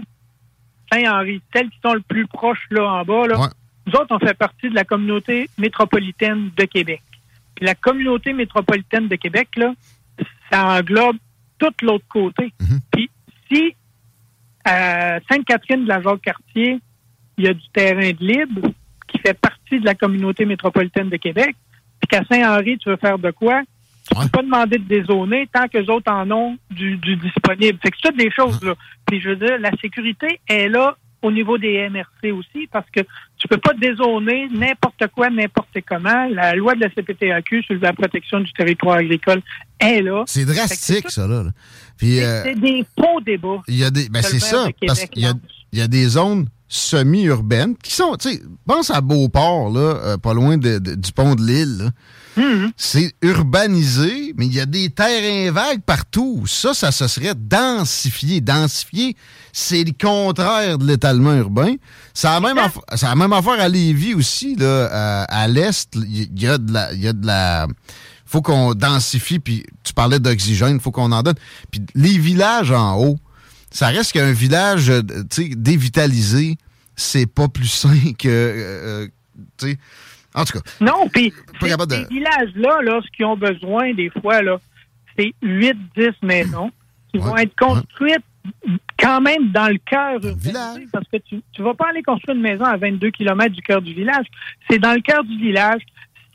Saint-Henri, 0.92 1.40
celles 1.52 1.70
qui 1.70 1.78
sont 1.84 1.94
le 1.94 2.00
plus 2.00 2.26
proches 2.26 2.66
là 2.70 2.84
en 2.84 3.04
bas, 3.04 3.26
là, 3.26 3.50
nous 3.86 3.92
autres, 3.92 4.14
on 4.14 4.18
fait 4.18 4.34
partie 4.34 4.70
de 4.70 4.74
la 4.74 4.84
communauté 4.84 5.50
métropolitaine 5.58 6.50
de 6.56 6.64
Québec. 6.64 7.02
Puis 7.54 7.66
la 7.66 7.74
communauté 7.74 8.32
métropolitaine 8.32 9.08
de 9.08 9.16
Québec, 9.16 9.48
là, 9.56 9.72
ça 10.50 10.78
englobe 10.78 11.16
tout 11.58 11.72
l'autre 11.82 12.06
côté. 12.08 12.52
Mhm. 12.60 12.80
Puis 12.90 13.10
si 13.50 13.74
à 14.64 15.18
Sainte-Catherine 15.30 15.84
de 15.84 15.88
la 15.88 16.00
Jacques-Cartier, 16.00 16.80
il 17.36 17.44
y 17.44 17.48
a 17.48 17.54
du 17.54 17.68
terrain 17.72 18.10
de 18.10 18.24
libre 18.24 18.72
qui 19.08 19.18
fait 19.18 19.34
partie 19.34 19.78
de 19.78 19.84
la 19.84 19.94
communauté 19.94 20.44
métropolitaine 20.46 21.10
de 21.10 21.16
Québec, 21.16 21.54
puis 22.00 22.08
qu'à 22.08 22.24
Saint-Henri, 22.24 22.78
tu 22.78 22.88
veux 22.88 22.96
faire 22.96 23.18
de 23.18 23.30
quoi? 23.30 23.62
Tu 24.10 24.18
ne 24.18 24.24
peux 24.24 24.28
pas 24.28 24.42
demander 24.42 24.78
de 24.78 24.84
dézoner 24.84 25.48
tant 25.52 25.66
que 25.66 25.78
les 25.78 25.88
autres 25.88 26.12
en 26.12 26.30
ont 26.30 26.58
du, 26.70 26.96
disponible. 26.98 27.78
Fait 27.82 27.90
que 27.90 27.96
c'est 28.02 28.08
toutes 28.08 28.18
des 28.18 28.30
choses, 28.30 28.62
là. 28.62 28.74
Puis 29.06 29.20
je 29.20 29.30
veux 29.30 29.36
dire, 29.36 29.58
la 29.58 29.70
sécurité 29.80 30.40
est 30.48 30.68
là 30.68 30.96
au 31.24 31.32
niveau 31.32 31.56
des 31.56 31.88
MRC 31.88 32.32
aussi, 32.32 32.68
parce 32.70 32.88
que 32.90 33.00
tu 33.38 33.48
peux 33.48 33.56
pas 33.56 33.72
dézoner 33.72 34.48
n'importe 34.52 35.06
quoi, 35.14 35.30
n'importe 35.30 35.78
comment. 35.88 36.28
La 36.28 36.54
loi 36.54 36.74
de 36.74 36.80
la 36.80 36.90
CPTAQ 36.90 37.62
sur 37.62 37.76
la 37.80 37.94
protection 37.94 38.40
du 38.40 38.52
territoire 38.52 38.98
agricole 38.98 39.40
est 39.80 40.02
là. 40.02 40.24
C'est 40.26 40.44
drastique, 40.44 41.10
ça, 41.10 41.26
là. 41.26 41.44
Euh, 42.02 42.42
c'est 42.44 42.60
des 42.60 42.84
faux 42.98 43.20
débats. 43.22 43.62
Il 43.68 43.78
y 43.78 43.84
a 43.84 43.90
des, 43.90 44.08
ben 44.10 44.20
c'est 44.22 44.38
ça, 44.38 44.68
parce 44.86 45.06
qu'il 45.06 45.22
y 45.22 45.26
a, 45.26 45.32
y 45.72 45.80
a 45.80 45.88
des 45.88 46.08
zones 46.08 46.46
semi-urbaines 46.68 47.76
qui 47.76 47.94
sont, 47.94 48.16
tu 48.16 48.30
sais, 48.32 48.42
pense 48.66 48.90
à 48.90 49.00
Beauport, 49.00 49.70
là, 49.70 49.80
euh, 49.80 50.16
pas 50.16 50.34
loin 50.34 50.56
du 50.56 51.12
pont 51.14 51.34
de 51.34 51.42
l'île, 51.42 51.92
Mhm. 52.36 52.72
C'est 52.76 53.14
urbanisé, 53.22 54.34
mais 54.36 54.46
il 54.46 54.54
y 54.54 54.60
a 54.60 54.66
des 54.66 54.90
terrains 54.90 55.52
vagues 55.52 55.82
partout. 55.82 56.44
Ça, 56.46 56.74
ça 56.74 56.90
se 56.90 57.06
serait 57.06 57.34
densifié. 57.34 58.40
Densifié, 58.40 59.16
c'est 59.52 59.84
le 59.84 59.92
contraire 59.92 60.78
de 60.78 60.86
l'étalement 60.86 61.34
urbain. 61.34 61.74
Ça 62.12 62.36
a 62.36 62.40
même, 62.40 62.58
affaire, 62.58 63.16
même 63.16 63.32
affaire 63.32 63.60
à 63.60 63.68
Lévis 63.68 64.14
aussi, 64.14 64.56
là, 64.56 65.24
à, 65.28 65.48
l'est. 65.48 65.94
Il 65.94 66.40
y 66.40 66.46
a 66.46 66.58
de 66.58 66.72
la, 66.72 66.92
il 66.92 67.02
y 67.02 67.08
a 67.08 67.12
de 67.12 67.26
la, 67.26 67.68
faut 68.26 68.42
qu'on 68.42 68.74
densifie. 68.74 69.38
Puis 69.38 69.64
tu 69.84 69.92
parlais 69.92 70.18
d'oxygène, 70.18 70.80
faut 70.80 70.90
qu'on 70.90 71.12
en 71.12 71.22
donne. 71.22 71.36
Puis 71.70 71.82
les 71.94 72.18
villages 72.18 72.72
en 72.72 72.98
haut, 72.98 73.18
ça 73.74 73.88
reste 73.88 74.12
qu'un 74.12 74.32
village, 74.32 74.88
euh, 74.88 75.02
tu 75.28 75.42
sais, 75.42 75.48
dévitalisé, 75.54 76.56
c'est 76.94 77.26
pas 77.26 77.48
plus 77.48 77.66
sain 77.68 78.12
que, 78.18 78.28
euh, 78.28 79.02
euh, 79.02 79.06
tu 79.58 79.70
sais 79.70 79.78
en 80.36 80.44
tout 80.44 80.58
cas. 80.58 80.70
Non, 80.80 81.08
puis 81.12 81.32
ces 81.60 81.66
villages-là, 82.10 82.82
là, 82.82 83.00
ce 83.04 83.10
qu'ils 83.16 83.24
ont 83.24 83.36
besoin 83.36 83.94
des 83.94 84.10
fois, 84.20 84.42
là, 84.42 84.58
c'est 85.16 85.32
8-10 85.44 86.12
maisons 86.22 86.72
qui 87.12 87.18
vont 87.18 87.36
être 87.36 87.54
construites 87.56 88.24
quand 88.98 89.20
même 89.20 89.52
dans 89.52 89.68
le 89.68 89.78
cœur 89.78 90.18
du 90.18 90.34
village. 90.34 90.82
Parce 90.92 91.06
que 91.06 91.18
tu 91.18 91.36
ne 91.36 91.64
vas 91.64 91.74
pas 91.74 91.90
aller 91.90 92.02
construire 92.02 92.36
une 92.36 92.42
maison 92.42 92.64
à 92.64 92.76
22 92.76 93.10
km 93.10 93.54
du 93.54 93.62
cœur 93.62 93.80
du 93.80 93.94
village. 93.94 94.26
C'est 94.68 94.80
dans 94.80 94.92
le 94.92 95.02
cœur 95.02 95.22
du 95.22 95.38
village 95.38 95.82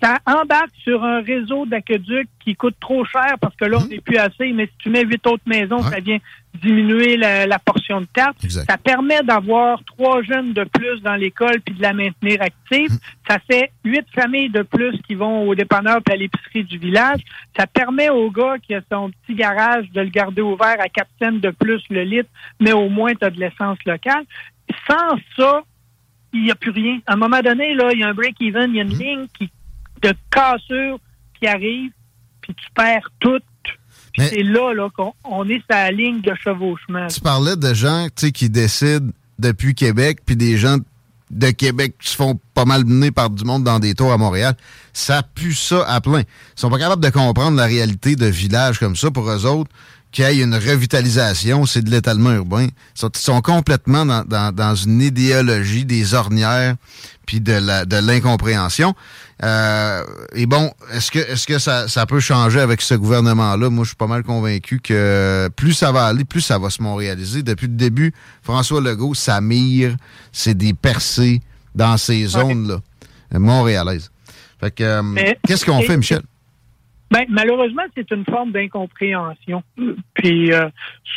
ça 0.02 0.17
embarque 0.25 0.71
sur 0.84 1.04
un 1.04 1.21
réseau 1.21 1.65
d'aqueduc 1.65 2.30
qui 2.39 2.56
coûte 2.56 2.75
trop 2.80 3.04
cher 3.06 3.36
parce 3.41 3.56
que 3.56 3.65
là, 3.65 3.80
on 3.82 3.88
n'est 3.88 3.97
mmh. 3.97 4.02
plus 4.02 4.17
assez, 4.17 4.54
mais 4.54 4.67
si 4.67 4.73
tu 4.80 4.89
mets 4.89 5.04
huit 5.04 5.25
autres 5.28 5.43
maisons, 5.45 5.80
ça 5.80 5.99
vient 5.99 6.19
diminuer 6.55 7.15
la, 7.17 7.59
portion 7.59 8.01
de 8.01 8.07
tarte. 8.07 8.38
Ça 8.47 8.77
permet 8.77 9.21
d'avoir 9.23 9.83
trois 9.85 10.21
jeunes 10.23 10.53
de 10.53 10.63
plus 10.63 11.01
dans 11.01 11.15
l'école 11.15 11.62
puis 11.62 11.75
de 11.75 11.81
la 11.81 11.93
maintenir 11.93 12.41
active. 12.41 12.91
Mmh. 12.91 12.97
Ça 13.27 13.38
fait 13.39 13.71
huit 13.85 14.05
familles 14.13 14.49
de 14.49 14.63
plus 14.63 14.99
qui 15.07 15.15
vont 15.15 15.47
au 15.47 15.55
dépanneur 15.55 16.01
puis 16.03 16.13
à 16.13 16.17
l'épicerie 16.17 16.63
du 16.63 16.77
village. 16.77 17.21
Ça 17.55 17.67
permet 17.67 18.09
au 18.09 18.29
gars 18.31 18.55
qui 18.62 18.73
a 18.73 18.81
son 18.91 19.12
petit 19.12 19.35
garage 19.35 19.89
de 19.91 20.01
le 20.01 20.09
garder 20.09 20.41
ouvert 20.41 20.77
à 20.79 20.89
quatre 20.89 21.12
cents 21.21 21.31
de 21.31 21.49
plus 21.51 21.81
le 21.89 22.03
litre, 22.03 22.29
mais 22.59 22.73
au 22.73 22.89
moins 22.89 23.13
tu 23.13 23.25
as 23.25 23.29
de 23.29 23.39
l'essence 23.39 23.77
locale. 23.85 24.23
Sans 24.88 25.17
ça, 25.38 25.62
il 26.33 26.43
n'y 26.43 26.51
a 26.51 26.55
plus 26.55 26.71
rien. 26.71 26.99
À 27.07 27.13
un 27.13 27.17
moment 27.17 27.41
donné, 27.41 27.73
là, 27.73 27.91
il 27.93 27.99
y 27.99 28.03
a 28.03 28.09
un 28.09 28.13
break-even, 28.13 28.71
il 28.71 28.75
y 28.75 28.79
a 28.79 28.83
une 28.83 28.95
mmh. 28.95 28.99
ligne 28.99 29.27
qui 29.38 29.49
de 30.01 30.13
cassure 30.31 30.99
qui 31.39 31.47
arrive, 31.47 31.91
puis 32.41 32.53
tu 32.53 32.65
perds 32.73 33.09
tout. 33.19 33.41
C'est 34.19 34.43
là, 34.43 34.73
là 34.73 34.89
qu'on 34.89 35.45
est 35.49 35.60
sur 35.60 35.65
la 35.69 35.91
ligne 35.91 36.21
de 36.21 36.34
chevauchement. 36.43 37.08
Tu 37.08 37.19
parlais 37.21 37.55
de 37.55 37.73
gens 37.73 38.08
qui 38.15 38.49
décident 38.49 39.12
depuis 39.38 39.73
Québec, 39.73 40.19
puis 40.25 40.36
des 40.36 40.58
gens 40.58 40.77
de 41.32 41.51
Québec 41.51 41.95
qui 41.99 42.10
se 42.10 42.15
font 42.15 42.39
pas 42.53 42.65
mal 42.65 42.86
mener 42.86 43.12
par 43.12 43.29
du 43.29 43.43
monde 43.43 43.63
dans 43.63 43.79
des 43.79 43.93
tours 43.93 44.12
à 44.12 44.17
Montréal. 44.17 44.55
Ça 44.93 45.21
pue 45.23 45.53
ça 45.53 45.86
à 45.88 46.01
plein. 46.01 46.21
Ils 46.21 46.25
sont 46.55 46.69
pas 46.69 46.79
capables 46.79 47.03
de 47.03 47.10
comprendre 47.10 47.55
la 47.55 47.65
réalité 47.65 48.15
de 48.15 48.25
villages 48.25 48.79
comme 48.79 48.95
ça. 48.95 49.12
Pour 49.12 49.29
eux 49.29 49.45
autres, 49.45 49.69
qu'il 50.11 50.25
y 50.25 50.27
ait 50.27 50.43
une 50.43 50.55
revitalisation, 50.55 51.65
c'est 51.65 51.83
de 51.83 51.91
l'étalement 51.91 52.31
urbain. 52.31 52.65
Ils 52.65 53.09
sont, 53.15 53.41
complètement 53.41 54.05
dans, 54.05 54.51
dans, 54.51 54.75
une 54.75 55.01
idéologie 55.01 55.85
des 55.85 56.13
ornières 56.13 56.75
puis 57.25 57.39
de 57.41 57.99
l'incompréhension. 58.07 58.95
Euh, 59.43 60.03
et 60.33 60.47
bon, 60.47 60.73
est-ce 60.93 61.11
que 61.11 61.19
est-ce 61.19 61.47
que 61.47 61.59
ça, 61.59 61.87
ça, 61.87 62.05
peut 62.05 62.19
changer 62.19 62.59
avec 62.59 62.81
ce 62.81 62.95
gouvernement-là? 62.95 63.69
Moi, 63.69 63.83
je 63.83 63.89
suis 63.89 63.95
pas 63.95 64.07
mal 64.07 64.23
convaincu 64.23 64.79
que 64.81 65.49
plus 65.55 65.73
ça 65.73 65.91
va 65.91 66.07
aller, 66.07 66.25
plus 66.25 66.41
ça 66.41 66.57
va 66.57 66.69
se 66.69 66.81
montréaliser. 66.81 67.43
Depuis 67.43 67.67
le 67.67 67.75
début, 67.75 68.13
François 68.41 68.81
Legault, 68.81 69.13
sa 69.13 69.39
mire, 69.41 69.95
c'est 70.31 70.55
des 70.55 70.73
percées 70.73 71.41
dans 71.75 71.97
ces 71.97 72.25
zones-là, 72.25 72.79
montréalaises. 73.39 74.11
Fait 74.59 74.71
que, 74.71 74.83
euh, 74.83 75.33
qu'est-ce 75.47 75.65
qu'on 75.65 75.81
fait, 75.83 75.95
Michel? 75.95 76.21
Ben, 77.11 77.25
malheureusement, 77.29 77.83
c'est 77.95 78.11
une 78.11 78.25
forme 78.25 78.51
d'incompréhension. 78.51 79.63
Puis 80.13 80.53
euh, 80.53 80.69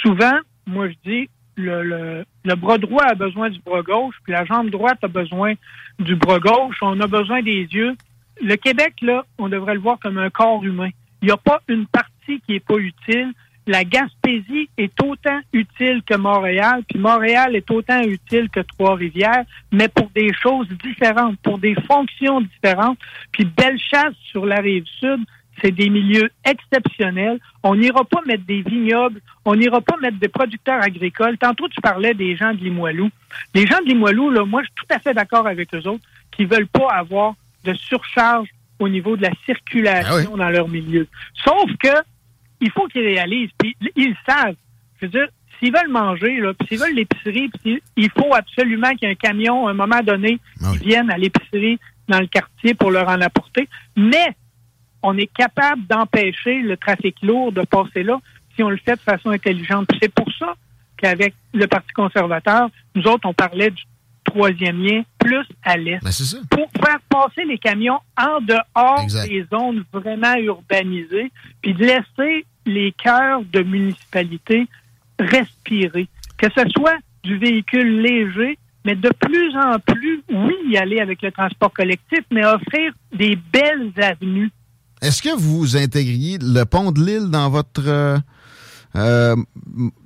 souvent, 0.02 0.38
moi 0.66 0.88
je 0.88 0.94
dis, 1.11 1.28
le, 1.57 1.83
le, 1.83 2.24
le, 2.44 2.55
bras 2.55 2.78
droit 2.78 3.05
a 3.05 3.14
besoin 3.14 3.50
du 3.50 3.61
bras 3.61 3.83
gauche, 3.83 4.14
puis 4.24 4.33
la 4.33 4.44
jambe 4.44 4.70
droite 4.70 4.98
a 5.02 5.09
besoin 5.09 5.55
du 5.98 6.16
bras 6.16 6.38
gauche. 6.38 6.78
On 6.81 6.98
a 7.00 7.07
besoin 7.07 7.42
des 7.42 7.66
yeux. 7.70 7.94
Le 8.40 8.57
Québec, 8.57 8.94
là, 9.02 9.24
on 9.38 9.48
devrait 9.48 9.74
le 9.74 9.81
voir 9.81 9.98
comme 10.00 10.18
un 10.18 10.31
corps 10.31 10.64
humain. 10.64 10.88
Il 11.20 11.26
n'y 11.26 11.33
a 11.33 11.37
pas 11.37 11.61
une 11.68 11.87
partie 11.87 12.40
qui 12.40 12.55
est 12.55 12.66
pas 12.66 12.78
utile. 12.78 13.33
La 13.66 13.85
Gaspésie 13.85 14.68
est 14.76 15.00
autant 15.02 15.40
utile 15.52 16.02
que 16.05 16.16
Montréal, 16.16 16.83
puis 16.88 16.98
Montréal 16.98 17.55
est 17.55 17.70
autant 17.70 18.02
utile 18.02 18.48
que 18.50 18.59
Trois-Rivières, 18.59 19.44
mais 19.70 19.87
pour 19.87 20.11
des 20.11 20.33
choses 20.33 20.68
différentes, 20.83 21.38
pour 21.42 21.59
des 21.59 21.76
fonctions 21.87 22.40
différentes. 22.40 22.98
Puis 23.31 23.44
Bellechasse 23.44 24.16
sur 24.33 24.46
la 24.46 24.57
rive 24.57 24.87
sud, 24.98 25.20
c'est 25.61 25.71
des 25.71 25.91
milieux 25.91 26.31
exceptionnels. 26.45 27.38
On 27.62 27.75
n'ira 27.75 28.05
pas 28.05 28.21
mettre 28.27 28.45
des 28.45 28.62
vignobles, 28.62 29.21
on 29.45 29.55
n'ira 29.55 29.81
pas 29.81 29.97
mettre 29.99 30.19
des 30.19 30.29
producteurs 30.29 30.83
agricoles. 30.83 31.38
Tantôt, 31.38 31.69
tu 31.69 31.81
parlais 31.81 32.15
des 32.15 32.37
gens 32.37 32.53
de 32.53 32.59
Limoilou. 32.59 33.11
Les 33.55 33.67
gens 33.67 33.79
de 33.81 33.88
Limoilou, 33.88 34.31
là, 34.31 34.45
moi, 34.45 34.62
je 34.62 34.67
suis 34.67 34.75
tout 34.75 34.95
à 34.95 34.99
fait 34.99 35.15
d'accord 35.15 35.47
avec 35.47 35.75
eux 35.75 35.87
autres, 35.88 36.05
qui 36.31 36.45
veulent 36.45 36.67
pas 36.67 36.88
avoir 36.88 37.35
de 37.65 37.75
surcharge 37.75 38.49
au 38.79 38.88
niveau 38.88 39.17
de 39.17 39.23
la 39.23 39.31
circulation 39.47 40.33
ah 40.35 40.38
dans 40.38 40.51
leur 40.51 40.69
milieu. 40.69 41.07
Sauf 41.45 41.71
que 41.79 41.88
il 42.61 42.71
faut 42.71 42.87
qu'ils 42.87 43.05
réalisent, 43.05 43.51
puis 43.59 43.77
ils 43.97 44.15
savent. 44.27 44.55
Je 45.01 45.07
veux 45.07 45.11
dire, 45.11 45.29
s'ils 45.59 45.73
veulent 45.73 45.91
manger, 45.91 46.41
là, 46.41 46.55
puis 46.55 46.69
s'ils 46.69 46.79
veulent 46.79 46.95
l'épicerie, 46.95 47.51
il 47.97 48.11
faut 48.11 48.35
absolument 48.35 48.91
qu'il 48.95 49.09
y 49.09 49.11
ait 49.11 49.15
un 49.15 49.17
camion, 49.17 49.67
à 49.67 49.73
un 49.73 49.75
moment 49.75 50.01
donné, 50.01 50.38
ah 50.62 50.73
qui 50.73 50.87
vienne 50.87 51.11
à 51.11 51.19
l'épicerie 51.19 51.79
dans 52.09 52.21
le 52.21 52.27
quartier 52.27 52.75
pour 52.75 52.91
leur 52.91 53.09
en 53.09 53.21
apporter. 53.21 53.69
Mais 53.97 54.35
on 55.03 55.17
est 55.19 55.33
capable 55.33 55.87
d'empêcher 55.87 56.61
le 56.61 56.77
trafic 56.77 57.17
lourd 57.23 57.53
de 57.53 57.62
passer 57.62 58.03
là 58.03 58.21
si 58.55 58.62
on 58.62 58.71
le 58.71 58.77
fait 58.77 58.97
de 58.97 59.01
façon 59.01 59.31
intelligente. 59.31 59.88
C'est 60.01 60.12
pour 60.12 60.31
ça 60.38 60.55
qu'avec 60.97 61.35
le 61.53 61.67
Parti 61.67 61.93
conservateur, 61.93 62.71
nous 62.95 63.05
autres, 63.05 63.29
on 63.29 63.35
parlait 63.35 63.71
du 63.71 63.83
troisième 64.25 64.83
lien 64.83 65.03
plus 65.19 65.47
à 65.65 65.77
l'est. 65.77 66.01
Ben, 66.03 66.11
pour 66.51 66.71
faire 66.85 67.01
passer 67.09 67.45
les 67.45 67.59
camions 67.59 67.99
en 68.17 68.41
dehors 68.41 69.07
des 69.27 69.45
zones 69.53 69.85
vraiment 69.93 70.35
urbanisées, 70.37 71.31
puis 71.61 71.75
de 71.75 71.85
laisser 71.85 72.47
les 72.65 72.93
cœurs 72.93 73.43
de 73.53 73.62
municipalités 73.62 74.67
respirer. 75.19 76.09
Que 76.38 76.47
ce 76.57 76.69
soit 76.77 76.99
du 77.23 77.37
véhicule 77.38 78.01
léger, 78.01 78.59
mais 78.85 78.95
de 78.95 79.11
plus 79.11 79.57
en 79.57 79.79
plus, 79.79 80.23
oui, 80.29 80.55
y 80.69 80.77
aller 80.77 81.01
avec 81.01 81.23
le 81.23 81.31
transport 81.31 81.73
collectif, 81.73 82.21
mais 82.31 82.45
offrir 82.45 82.93
des 83.12 83.37
belles 83.53 83.93
avenues 83.97 84.51
est-ce 85.03 85.21
que 85.21 85.37
vous 85.37 85.77
intégriez 85.77 86.38
le 86.41 86.65
pont 86.65 86.93
de 86.93 87.05
l'île 87.05 87.29
dans 87.29 87.51
votre 87.51 87.83
euh, 87.87 88.19
euh, 88.95 89.35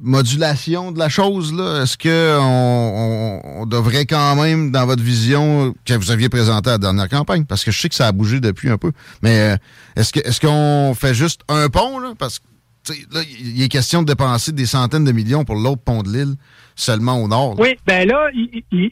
modulation 0.01 0.91
de 0.91 0.99
la 0.99 1.11
chose? 1.11 1.53
Est-ce 1.53 1.99
qu'on 1.99 3.61
on, 3.61 3.67
devrait 3.67 4.07
quand 4.07 4.37
même, 4.37 4.73
dans 4.73 4.87
votre 4.87 5.03
vision 5.03 5.75
que 5.85 5.93
vous 5.93 6.11
aviez 6.11 6.31
présentée 6.31 6.71
à 6.71 6.75
la 6.75 6.79
dernière 6.79 7.11
campagne, 7.11 7.45
parce 7.45 7.63
que 7.63 7.71
je 7.71 7.79
sais 7.79 7.91
que 7.91 7.95
ça 7.95 8.07
a 8.07 8.13
bougé 8.13 8.41
depuis 8.41 8.71
un 8.71 8.79
peu, 8.79 8.93
mais 9.23 9.39
euh, 9.39 9.57
est-ce 9.97 10.15
que 10.15 10.21
est-ce 10.21 10.41
qu'on 10.41 10.95
fait 10.95 11.15
juste 11.15 11.43
un 11.49 11.69
pont? 11.69 11.99
Là? 11.99 12.15
Parce 12.19 12.39
que 12.39 12.45
là, 13.13 13.21
il 13.39 13.63
est 13.63 13.69
question 13.69 14.01
de 14.01 14.07
dépenser 14.07 14.53
des 14.53 14.67
centaines 14.67 15.05
de 15.05 15.13
millions 15.13 15.45
pour 15.45 15.57
l'autre 15.57 15.83
pont 15.83 16.03
de 16.03 16.11
l'île, 16.11 16.37
seulement 16.75 17.23
au 17.23 17.29
nord. 17.29 17.61
Oui, 17.61 17.77
ben 17.87 18.09
là, 18.09 18.31
il, 18.33 18.63
il, 18.73 18.91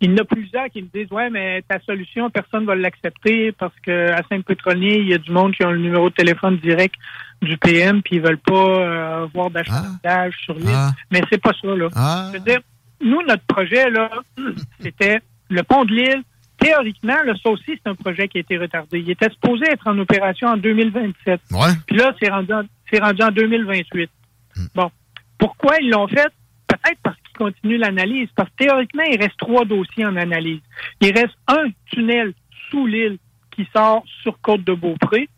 il 0.00 0.10
y 0.10 0.14
en 0.14 0.16
a 0.18 0.24
plusieurs 0.24 0.68
qui 0.70 0.82
me 0.82 0.88
disent 0.88 1.12
Ouais, 1.12 1.28
mais 1.30 1.62
ta 1.68 1.78
solution, 1.80 2.30
personne 2.30 2.62
ne 2.62 2.66
va 2.66 2.74
l'accepter 2.74 3.52
parce 3.52 3.74
qu'à 3.80 4.22
Saint-Pétronier, 4.28 4.98
il 4.98 5.08
y 5.08 5.14
a 5.14 5.18
du 5.18 5.30
monde 5.30 5.54
qui 5.54 5.64
ont 5.64 5.70
le 5.70 5.78
numéro 5.78 6.08
de 6.08 6.14
téléphone 6.14 6.56
direct 6.58 6.94
du 7.42 7.56
PM 7.58 8.02
puis 8.02 8.16
ils 8.16 8.22
veulent 8.22 8.38
pas 8.38 8.54
euh, 8.54 9.26
voir 9.34 9.50
d'achetage 9.50 10.34
sur 10.44 10.54
l'île. 10.54 10.68
Ah. 10.72 10.92
Mais 11.10 11.22
c'est 11.30 11.40
pas 11.40 11.52
ça, 11.60 11.68
là. 11.68 11.88
Ah. 11.94 12.30
Je 12.32 12.38
veux 12.38 12.44
dire, 12.44 12.60
nous, 13.02 13.22
notre 13.22 13.44
projet, 13.44 13.90
là, 13.90 14.10
c'était 14.80 15.20
le 15.50 15.62
pont 15.62 15.84
de 15.84 15.92
l'île, 15.92 16.22
théoriquement, 16.58 17.22
là, 17.24 17.34
ça 17.42 17.50
aussi, 17.50 17.64
c'est 17.66 17.88
un 17.88 17.94
projet 17.94 18.28
qui 18.28 18.38
a 18.38 18.40
été 18.40 18.56
retardé. 18.56 19.00
Il 19.00 19.10
était 19.10 19.30
supposé 19.30 19.64
être 19.70 19.86
en 19.86 19.98
opération 19.98 20.48
en 20.48 20.56
2027. 20.56 21.40
Puis 21.86 21.96
là, 21.96 22.14
c'est 22.20 22.30
rendu, 22.30 22.52
en, 22.52 22.62
rendu 23.00 23.22
en 23.22 23.30
2028. 23.30 24.10
Hmm. 24.56 24.62
Bon. 24.74 24.90
Pourquoi 25.38 25.76
ils 25.80 25.90
l'ont 25.90 26.06
fait? 26.06 26.28
Peut-être 26.66 26.98
parce 27.02 27.16
qu'ils 27.40 27.54
continuent 27.54 27.78
l'analyse. 27.78 28.28
Parce 28.34 28.48
que 28.50 28.64
théoriquement, 28.64 29.04
il 29.04 29.20
reste 29.20 29.36
trois 29.38 29.64
dossiers 29.64 30.06
en 30.06 30.16
analyse. 30.16 30.60
Il 31.00 31.12
reste 31.12 31.36
un 31.48 31.66
tunnel 31.86 32.32
sous 32.70 32.86
l'île 32.86 33.18
qui 33.50 33.66
sort 33.74 34.04
sur 34.22 34.40
Côte 34.40 34.64
de 34.64 34.74
Beaupré, 34.74 35.28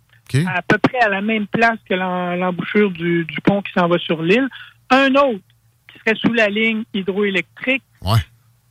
à 0.46 0.62
peu 0.62 0.78
près 0.78 0.98
à 1.00 1.08
la 1.08 1.20
même 1.20 1.46
place 1.46 1.78
que 1.88 1.94
l'embouchure 1.94 2.90
du, 2.90 3.26
pont 3.44 3.62
qui 3.62 3.72
s'en 3.72 3.88
va 3.88 3.98
sur 3.98 4.22
l'île. 4.22 4.48
Un 4.90 5.14
autre 5.14 5.40
qui 5.88 5.98
serait 5.98 6.16
sous 6.16 6.32
la 6.32 6.48
ligne 6.48 6.84
hydroélectrique, 6.94 7.82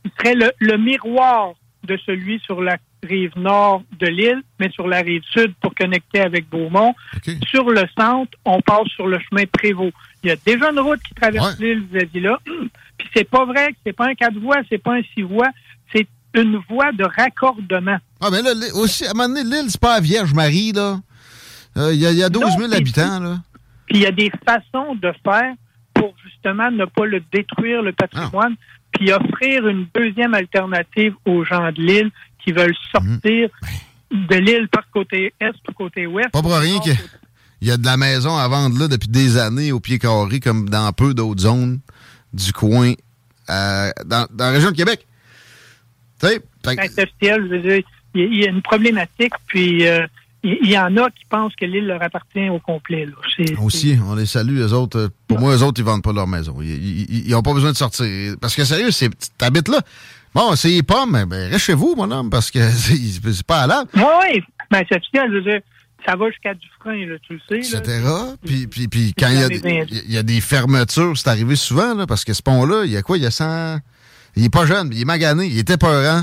qui 0.04 0.12
serait 0.18 0.34
le 0.58 0.76
miroir 0.76 1.54
de 1.84 1.98
celui 2.06 2.40
sur 2.40 2.62
la 2.62 2.76
rive 3.02 3.32
nord 3.36 3.82
de 3.98 4.06
l'île, 4.06 4.42
mais 4.58 4.70
sur 4.70 4.86
la 4.86 5.00
rive 5.00 5.22
sud 5.32 5.54
pour 5.60 5.74
connecter 5.74 6.20
avec 6.20 6.48
Beaumont. 6.48 6.94
Sur 7.48 7.70
le 7.70 7.82
centre, 7.98 8.30
on 8.44 8.60
passe 8.60 8.88
sur 8.94 9.06
le 9.08 9.18
chemin 9.18 9.44
Prévost. 9.46 9.92
Il 10.22 10.28
y 10.28 10.32
a 10.32 10.36
déjà 10.36 10.70
une 10.70 10.78
route 10.78 11.02
qui 11.02 11.14
traverse 11.14 11.58
l'île, 11.58 11.82
vous 11.90 11.96
avez 11.96 12.06
dit 12.06 12.20
là. 12.20 12.38
Puis 13.02 13.10
c'est 13.16 13.28
pas 13.28 13.44
vrai 13.44 13.72
que 13.72 13.78
c'est 13.84 13.92
pas 13.92 14.06
un 14.06 14.14
quatre 14.14 14.38
voies, 14.38 14.58
c'est 14.70 14.78
pas 14.78 14.94
un 14.94 15.02
six 15.12 15.22
voies, 15.22 15.50
c'est 15.92 16.06
une 16.34 16.60
voie 16.70 16.92
de 16.92 17.02
raccordement. 17.04 17.98
Ah, 18.20 18.28
mais 18.30 18.42
là, 18.42 18.52
aussi, 18.74 19.04
à 19.04 19.10
un 19.10 19.14
moment 19.14 19.28
donné, 19.28 19.42
l'île, 19.42 19.70
c'est 19.70 19.80
pas 19.80 19.96
la 19.96 20.00
Vierge 20.00 20.32
Marie, 20.32 20.72
là. 20.72 21.00
Euh, 21.76 21.92
il 21.92 22.00
y, 22.00 22.22
a 22.22 22.28
12 22.28 22.58
000 22.58 22.72
habitants, 22.72 23.18
là. 23.18 23.38
Puis 23.86 23.96
il 23.96 24.02
y 24.02 24.06
a 24.06 24.12
des 24.12 24.30
façons 24.46 24.94
de 24.94 25.12
faire 25.24 25.52
pour 25.94 26.14
justement 26.24 26.70
ne 26.70 26.84
pas 26.84 27.06
le 27.06 27.20
détruire, 27.32 27.82
le 27.82 27.92
patrimoine 27.92 28.54
puis 28.92 29.10
offrir 29.12 29.66
une 29.66 29.86
deuxième 29.94 30.34
alternative 30.34 31.14
aux 31.24 31.44
gens 31.44 31.72
de 31.72 31.80
l'île 31.80 32.10
qui 32.44 32.52
veulent 32.52 32.76
sortir 32.94 33.48
mhm. 34.10 34.26
de 34.26 34.36
l'île 34.36 34.68
par 34.68 34.88
côté 34.90 35.32
est 35.40 35.54
ou 35.68 35.72
côté 35.72 36.06
ouest. 36.06 36.30
Pas 36.30 36.42
pour 36.42 36.54
rien 36.54 36.78
qu'il 36.80 36.96
y 37.62 37.70
a 37.70 37.76
de 37.76 37.86
la 37.86 37.96
maison 37.96 38.36
à 38.36 38.46
vendre 38.48 38.78
là 38.78 38.88
depuis 38.88 39.08
des 39.08 39.38
années 39.38 39.72
au 39.72 39.80
pied 39.80 39.98
carré, 39.98 40.40
comme 40.40 40.68
dans 40.68 40.92
peu 40.92 41.14
d'autres 41.14 41.42
zones 41.42 41.80
du 42.32 42.52
coin, 42.52 42.92
euh, 43.50 43.90
dans, 44.04 44.26
la 44.38 44.50
région 44.50 44.70
de 44.70 44.76
Québec. 44.76 45.06
Tu 46.20 46.28
sais, 46.28 46.42
il 48.14 48.36
y 48.36 48.46
a 48.46 48.50
une 48.50 48.62
problématique, 48.62 49.32
puis 49.46 49.86
euh, 49.86 50.06
il 50.44 50.70
y, 50.70 50.78
en 50.78 50.96
a 50.96 51.08
qui 51.10 51.24
pensent 51.28 51.54
que 51.54 51.64
l'île 51.64 51.86
leur 51.86 52.02
appartient 52.02 52.48
au 52.48 52.58
complet. 52.58 53.06
Là. 53.06 53.12
Aussi, 53.62 53.96
on 54.04 54.14
les 54.14 54.26
salue, 54.26 54.58
eux 54.58 54.72
autres. 54.72 55.10
Pour 55.28 55.38
moi, 55.38 55.56
eux 55.56 55.62
autres, 55.62 55.80
ils 55.80 55.84
vendent 55.84 56.02
pas 56.02 56.12
leur 56.12 56.26
maison. 56.26 56.56
Ils 56.60 57.30
n'ont 57.30 57.42
pas 57.42 57.54
besoin 57.54 57.72
de 57.72 57.76
sortir. 57.76 58.34
Parce 58.40 58.54
que 58.54 58.64
sérieux, 58.64 58.90
t'habites 59.38 59.68
là. 59.68 59.80
Bon, 60.34 60.56
c'est 60.56 60.82
pas, 60.82 61.04
mais 61.06 61.26
ben, 61.26 61.50
reste 61.50 61.66
chez 61.66 61.74
vous, 61.74 61.94
mon 61.94 62.10
homme, 62.10 62.30
parce 62.30 62.50
que 62.50 62.58
c'est 62.70 63.46
pas 63.46 63.62
à 63.62 63.66
l'âme. 63.66 63.86
Oui, 63.94 64.02
oui. 64.22 64.42
Ben, 64.70 64.82
c'est 64.88 65.00
je 65.12 65.32
veux 65.32 65.42
dire, 65.42 65.60
ça 66.06 66.16
va 66.16 66.30
jusqu'à 66.30 66.54
du 66.54 66.66
frein, 66.80 67.06
là, 67.06 67.16
tu 67.26 67.34
le 67.34 67.40
sais. 67.48 67.58
Etc. 67.58 68.02
Puis, 68.44 68.66
puis, 68.66 68.88
puis 68.88 69.14
quand 69.16 69.28
il 69.28 69.40
y, 69.40 69.42
a 69.42 69.48
des, 69.48 70.02
il 70.06 70.12
y 70.12 70.18
a 70.18 70.22
des 70.22 70.40
fermetures, 70.40 71.16
c'est 71.16 71.28
arrivé 71.28 71.56
souvent, 71.56 71.94
là, 71.94 72.06
parce 72.06 72.24
que 72.24 72.32
ce 72.32 72.42
pont-là, 72.42 72.84
il 72.84 72.92
y 72.92 72.96
a 72.96 73.02
quoi? 73.02 73.16
Il 73.16 73.22
y 73.22 73.26
a 73.26 73.30
100... 73.30 73.78
Il 74.36 74.44
est 74.44 74.52
pas 74.52 74.64
jeune, 74.64 74.90
il 74.92 75.02
est 75.02 75.04
magané, 75.04 75.46
il 75.46 75.58
était 75.58 75.76
peurant 75.76 76.22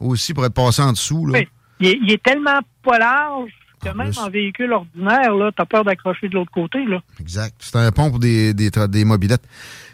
aussi 0.00 0.34
pour 0.34 0.44
être 0.44 0.54
passé 0.54 0.82
en 0.82 0.92
dessous. 0.92 1.26
Là. 1.26 1.38
Oui. 1.38 1.48
Il 1.80 2.10
est, 2.10 2.22
tellement 2.22 2.60
pas 2.82 2.98
large 2.98 3.50
que 3.82 3.90
même 3.90 4.12
en 4.16 4.30
véhicule 4.30 4.72
ordinaire, 4.72 5.34
là, 5.34 5.50
t'as 5.56 5.64
peur 5.64 5.84
d'accrocher 5.84 6.28
de 6.28 6.34
l'autre 6.34 6.50
côté, 6.52 6.84
là. 6.84 7.00
Exact. 7.20 7.54
C'est 7.58 7.76
un 7.76 7.92
pont 7.92 8.10
pour 8.10 8.18
des, 8.18 8.54
des, 8.54 8.70
des 8.88 9.04
mobilettes. 9.04 9.46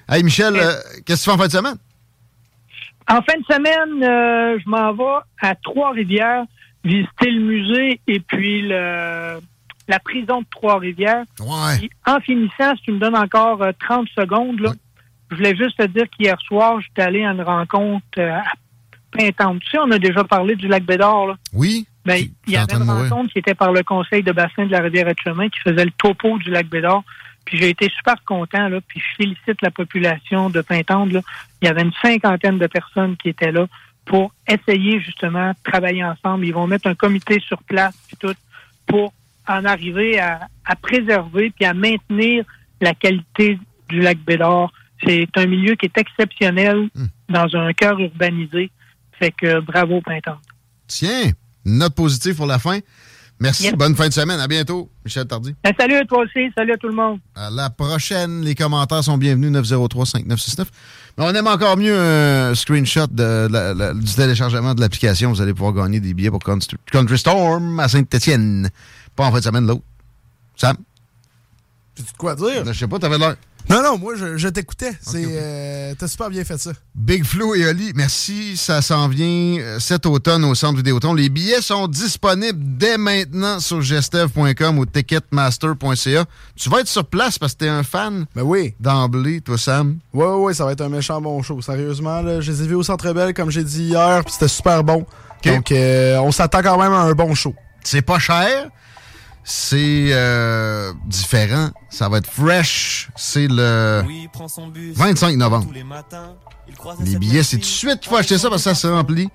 Hey, 0.09 0.23
Michel, 0.23 0.55
euh, 0.57 0.73
qu'est-ce 1.05 1.25
que 1.25 1.31
tu 1.31 1.31
fais 1.31 1.31
en 1.33 1.39
fin 1.39 1.47
de 1.47 1.53
semaine? 1.53 1.77
En 3.09 3.23
fin 3.23 3.39
de 3.39 3.45
semaine, 3.45 4.05
euh, 4.05 4.59
je 4.63 4.69
m'en 4.69 4.93
vais 4.93 5.21
à 5.41 5.55
Trois-Rivières 5.57 6.45
visiter 6.85 7.31
le 7.31 7.41
musée 7.41 8.01
et 8.07 8.21
puis 8.21 8.63
le, 8.63 9.39
la 9.89 9.99
prison 9.99 10.41
de 10.41 10.47
Trois-Rivières. 10.51 11.25
Ouais. 11.41 11.91
En 12.07 12.21
finissant, 12.21 12.75
si 12.77 12.83
tu 12.83 12.93
me 12.93 12.99
donnes 12.99 13.17
encore 13.17 13.59
30 13.59 14.07
euh, 14.19 14.23
secondes, 14.23 14.61
là, 14.61 14.73
je 15.31 15.37
voulais 15.37 15.57
juste 15.57 15.77
te 15.77 15.87
dire 15.87 16.09
qu'hier 16.11 16.41
soir, 16.41 16.81
j'étais 16.81 17.03
allé 17.03 17.25
à 17.25 17.33
une 17.33 17.43
rencontre 17.43 18.21
à 18.21 18.43
Pintante. 19.13 19.61
Tu 19.61 19.71
sais, 19.71 19.79
on 19.79 19.91
a 19.91 19.99
déjà 19.99 20.25
parlé 20.25 20.57
du 20.57 20.69
lac 20.69 20.85
Bédard. 20.85 21.27
Là. 21.27 21.35
Oui. 21.53 21.87
Ben, 22.05 22.25
il 22.47 22.53
y 22.53 22.57
avait 22.57 22.75
une 22.75 22.89
rencontre 22.89 23.33
qui 23.33 23.41
était 23.41 23.55
par 23.55 23.73
le 23.73 23.83
conseil 23.83 24.23
de 24.23 24.33
bassin 24.33 24.65
de 24.65 24.73
la 24.73 24.81
rivière 24.81 25.07
de 25.07 25.15
chemin 25.23 25.49
qui 25.49 25.61
faisait 25.61 25.85
le 25.85 25.91
topo 25.99 26.39
du 26.39 26.51
lac 26.51 26.67
Bédard. 26.69 27.03
Puis 27.45 27.59
j'ai 27.59 27.71
été 27.71 27.89
super 27.97 28.23
content, 28.25 28.69
là, 28.69 28.81
puis 28.87 29.01
je 29.01 29.17
félicite 29.17 29.61
la 29.63 29.71
population 29.71 30.51
de 30.51 30.61
Pintante. 30.61 31.13
Là. 31.13 31.21
Il 31.61 31.67
y 31.67 31.69
avait 31.69 31.83
une 31.83 31.93
cinquantaine 32.01 32.59
de 32.59 32.67
personnes 32.67 33.17
qui 33.17 33.31
étaient 33.31 33.53
là 33.53 33.67
pour 34.11 34.35
essayer 34.49 35.01
justement 35.01 35.51
de 35.51 35.57
travailler 35.63 36.05
ensemble. 36.05 36.45
Ils 36.45 36.53
vont 36.53 36.67
mettre 36.67 36.89
un 36.89 36.97
comité 36.97 37.39
sur 37.47 37.63
place 37.63 37.95
puis 38.09 38.17
tout 38.17 38.35
pour 38.85 39.15
en 39.47 39.65
arriver 39.65 40.19
à, 40.19 40.49
préserver 40.83 41.53
puis 41.55 41.65
à 41.65 41.75
maintenir 41.75 42.45
la 42.81 42.93
qualité 42.93 43.57
du 43.89 44.01
lac 44.01 44.19
Bédard. 44.19 44.73
C'est 45.07 45.29
un 45.37 45.47
milieu 45.47 45.77
qui 45.77 45.87
est 45.87 45.97
exceptionnel 45.97 46.89
hmm. 46.93 47.07
dans 47.29 47.55
un 47.55 47.73
cœur 47.73 48.01
urbanisé. 48.01 48.73
Fait 49.13 49.31
que 49.31 49.61
bravo, 49.61 50.01
Pintante. 50.01 50.43
Tiens, 50.89 51.31
note 51.65 51.95
positive 51.95 52.35
pour 52.35 52.47
la 52.47 52.59
fin. 52.59 52.81
Merci. 53.41 53.73
Bonne 53.73 53.97
fin 53.97 54.09
de 54.09 54.13
semaine. 54.13 54.39
À 54.39 54.47
bientôt, 54.47 54.91
Michel 55.05 55.27
Tardy. 55.27 55.55
Ben, 55.65 55.73
salut 55.79 55.97
à 55.97 56.05
toi 56.05 56.25
aussi. 56.25 56.51
Salut 56.55 56.73
à 56.73 56.77
tout 56.77 56.89
le 56.89 56.95
monde. 56.95 57.19
À 57.35 57.49
la 57.51 57.71
prochaine. 57.71 58.43
Les 58.43 58.55
commentaires 58.55 59.03
sont 59.03 59.17
bienvenus. 59.17 59.51
903-5969. 59.53 60.67
Mais 61.17 61.25
on 61.25 61.35
aime 61.35 61.47
encore 61.47 61.79
mieux 61.79 61.99
un 61.99 62.55
screenshot 62.55 63.07
de, 63.11 63.95
du 63.95 64.15
téléchargement 64.15 64.75
de 64.75 64.81
l'application. 64.81 65.33
Vous 65.33 65.41
allez 65.41 65.55
pouvoir 65.55 65.73
gagner 65.73 66.01
des 66.01 66.13
billets 66.13 66.31
pour 66.31 66.41
Country 66.41 67.19
Storm 67.19 67.81
à 67.81 67.89
Sainte-Étienne. 67.89 68.69
Pas 69.17 69.25
en 69.25 69.33
fin 69.33 69.39
de 69.39 69.45
semaine, 69.45 69.67
l'autre. 69.67 69.83
Sam? 70.57 70.77
Tu 71.97 72.03
quoi 72.19 72.35
dire? 72.35 72.65
Je 72.67 72.73
sais 72.73 72.89
pas, 72.89 72.99
t'avais 72.99 73.19
l'air. 73.19 73.37
Non, 73.71 73.85
non, 73.85 73.99
moi, 73.99 74.15
je, 74.17 74.49
t'écoutais. 74.49 74.91
C'est, 75.01 75.25
euh, 75.25 75.95
t'as 75.97 76.09
super 76.09 76.29
bien 76.29 76.43
fait 76.43 76.59
ça. 76.59 76.73
Big 76.93 77.23
Flo 77.25 77.55
et 77.55 77.69
Oli, 77.69 77.93
merci. 77.95 78.57
Ça 78.57 78.83
s'en 78.83 79.07
vient 79.07 79.61
euh, 79.61 79.79
cet 79.79 80.07
automne 80.07 80.45
au 80.45 80.57
Centre 80.57 80.79
Vidéotron. 80.79 81.15
Les 81.15 81.29
billets 81.29 81.63
sont 81.63 81.87
disponibles 81.87 82.59
dès 82.61 82.99
maintenant 82.99 83.61
sur 83.61 83.81
gestev.com 83.81 84.77
ou 84.77 84.87
ticketmaster.ca. 84.87 86.25
Tu 86.57 86.69
vas 86.69 86.81
être 86.81 86.89
sur 86.89 87.05
place 87.05 87.39
parce 87.39 87.53
que 87.53 87.59
t'es 87.59 87.69
un 87.69 87.85
fan 87.85 88.27
ben 88.35 88.43
oui. 88.43 88.75
d'emblée, 88.81 89.41
toi, 89.41 89.57
Sam. 89.57 89.99
Oui, 90.13 90.27
oui, 90.27 90.47
oui, 90.47 90.55
ça 90.57 90.65
va 90.65 90.73
être 90.73 90.81
un 90.81 90.89
méchant 90.89 91.21
bon 91.21 91.41
show. 91.41 91.63
Sérieusement, 91.63 92.23
là, 92.23 92.41
je 92.41 92.51
les 92.51 92.65
ai 92.65 92.67
vus 92.67 92.75
au 92.75 92.83
Centre 92.83 93.13
Bell, 93.13 93.33
comme 93.35 93.53
j'ai 93.53 93.63
dit 93.63 93.85
hier, 93.85 94.25
puis 94.25 94.33
c'était 94.33 94.49
super 94.49 94.83
bon. 94.83 95.07
Donc, 95.45 95.71
euh, 95.71 96.19
on 96.19 96.33
s'attend 96.33 96.63
quand 96.63 96.77
même 96.77 96.93
à 96.93 97.03
un 97.03 97.13
bon 97.13 97.37
show. 97.37 97.55
C'est 97.85 98.03
pas 98.03 98.19
cher 98.19 98.69
c'est 99.45 100.09
euh, 100.13 100.93
différent. 101.07 101.71
Ça 101.89 102.09
va 102.09 102.19
être 102.19 102.31
fresh. 102.31 103.11
C'est 103.17 103.49
le 103.49 104.03
25 104.95 105.37
novembre. 105.37 105.67
Les 107.05 107.17
billets, 107.19 107.43
c'est 107.43 107.57
tout 107.57 107.63
de 107.63 107.67
suite 107.67 108.01
qu'il 108.01 108.11
faut 108.11 108.17
acheter 108.17 108.39
ça 108.39 108.49
parce 108.49 108.63
que 108.63 108.71
ça 108.71 108.75
se 108.75 108.87
remplit. 108.87 109.29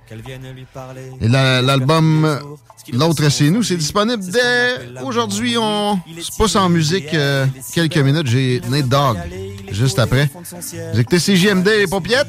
Et 1.21 1.27
l'album 1.27 2.39
L'autre 2.93 3.29
c'est 3.29 3.49
nous, 3.49 3.63
c'est 3.63 3.77
disponible 3.77 4.23
dès 4.23 5.01
aujourd'hui. 5.01 5.57
On 5.57 5.99
se 6.19 6.31
pousse 6.37 6.55
en 6.55 6.69
musique 6.69 7.13
euh, 7.13 7.45
quelques 7.73 7.97
minutes. 7.97 8.27
J'ai 8.27 8.61
Nate 8.69 8.87
Dog 8.87 9.17
juste 9.71 9.99
après. 9.99 10.29
Vous 10.93 10.99
écoutez 10.99 11.17
CJMD 11.17 11.67
et 11.67 11.87
Paupiette? 11.87 12.27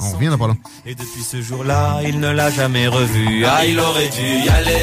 On 0.00 0.10
revient 0.12 0.28
dans 0.28 0.38
pas 0.38 0.48
long. 0.48 0.56
Et 0.84 0.94
depuis 0.94 1.22
ce 1.22 1.40
jour-là, 1.40 2.00
il 2.04 2.20
ne 2.20 2.30
l'a 2.30 2.50
jamais 2.50 2.88
revu. 2.88 3.44
Ah, 3.46 3.64
il 3.64 3.78
aurait 3.80 4.08
dû 4.08 4.44
y 4.44 4.48
aller 4.48 4.82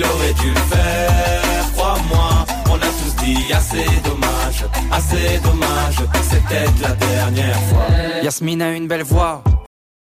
il 0.00 0.04
aurait 0.06 0.32
dû 0.34 0.48
le 0.48 0.60
faire, 0.74 1.72
crois-moi. 1.74 2.46
On 2.70 2.74
a 2.74 2.78
tous 2.78 3.24
dit 3.24 3.52
assez 3.52 3.84
dommage, 4.02 4.64
assez 4.90 5.38
dommage, 5.42 5.96
c'était 6.22 6.64
la 6.80 6.94
dernière 6.94 7.60
fois. 7.68 7.86
Yasmine 8.22 8.62
a 8.62 8.72
une 8.72 8.88
belle 8.88 9.02
voix 9.02 9.42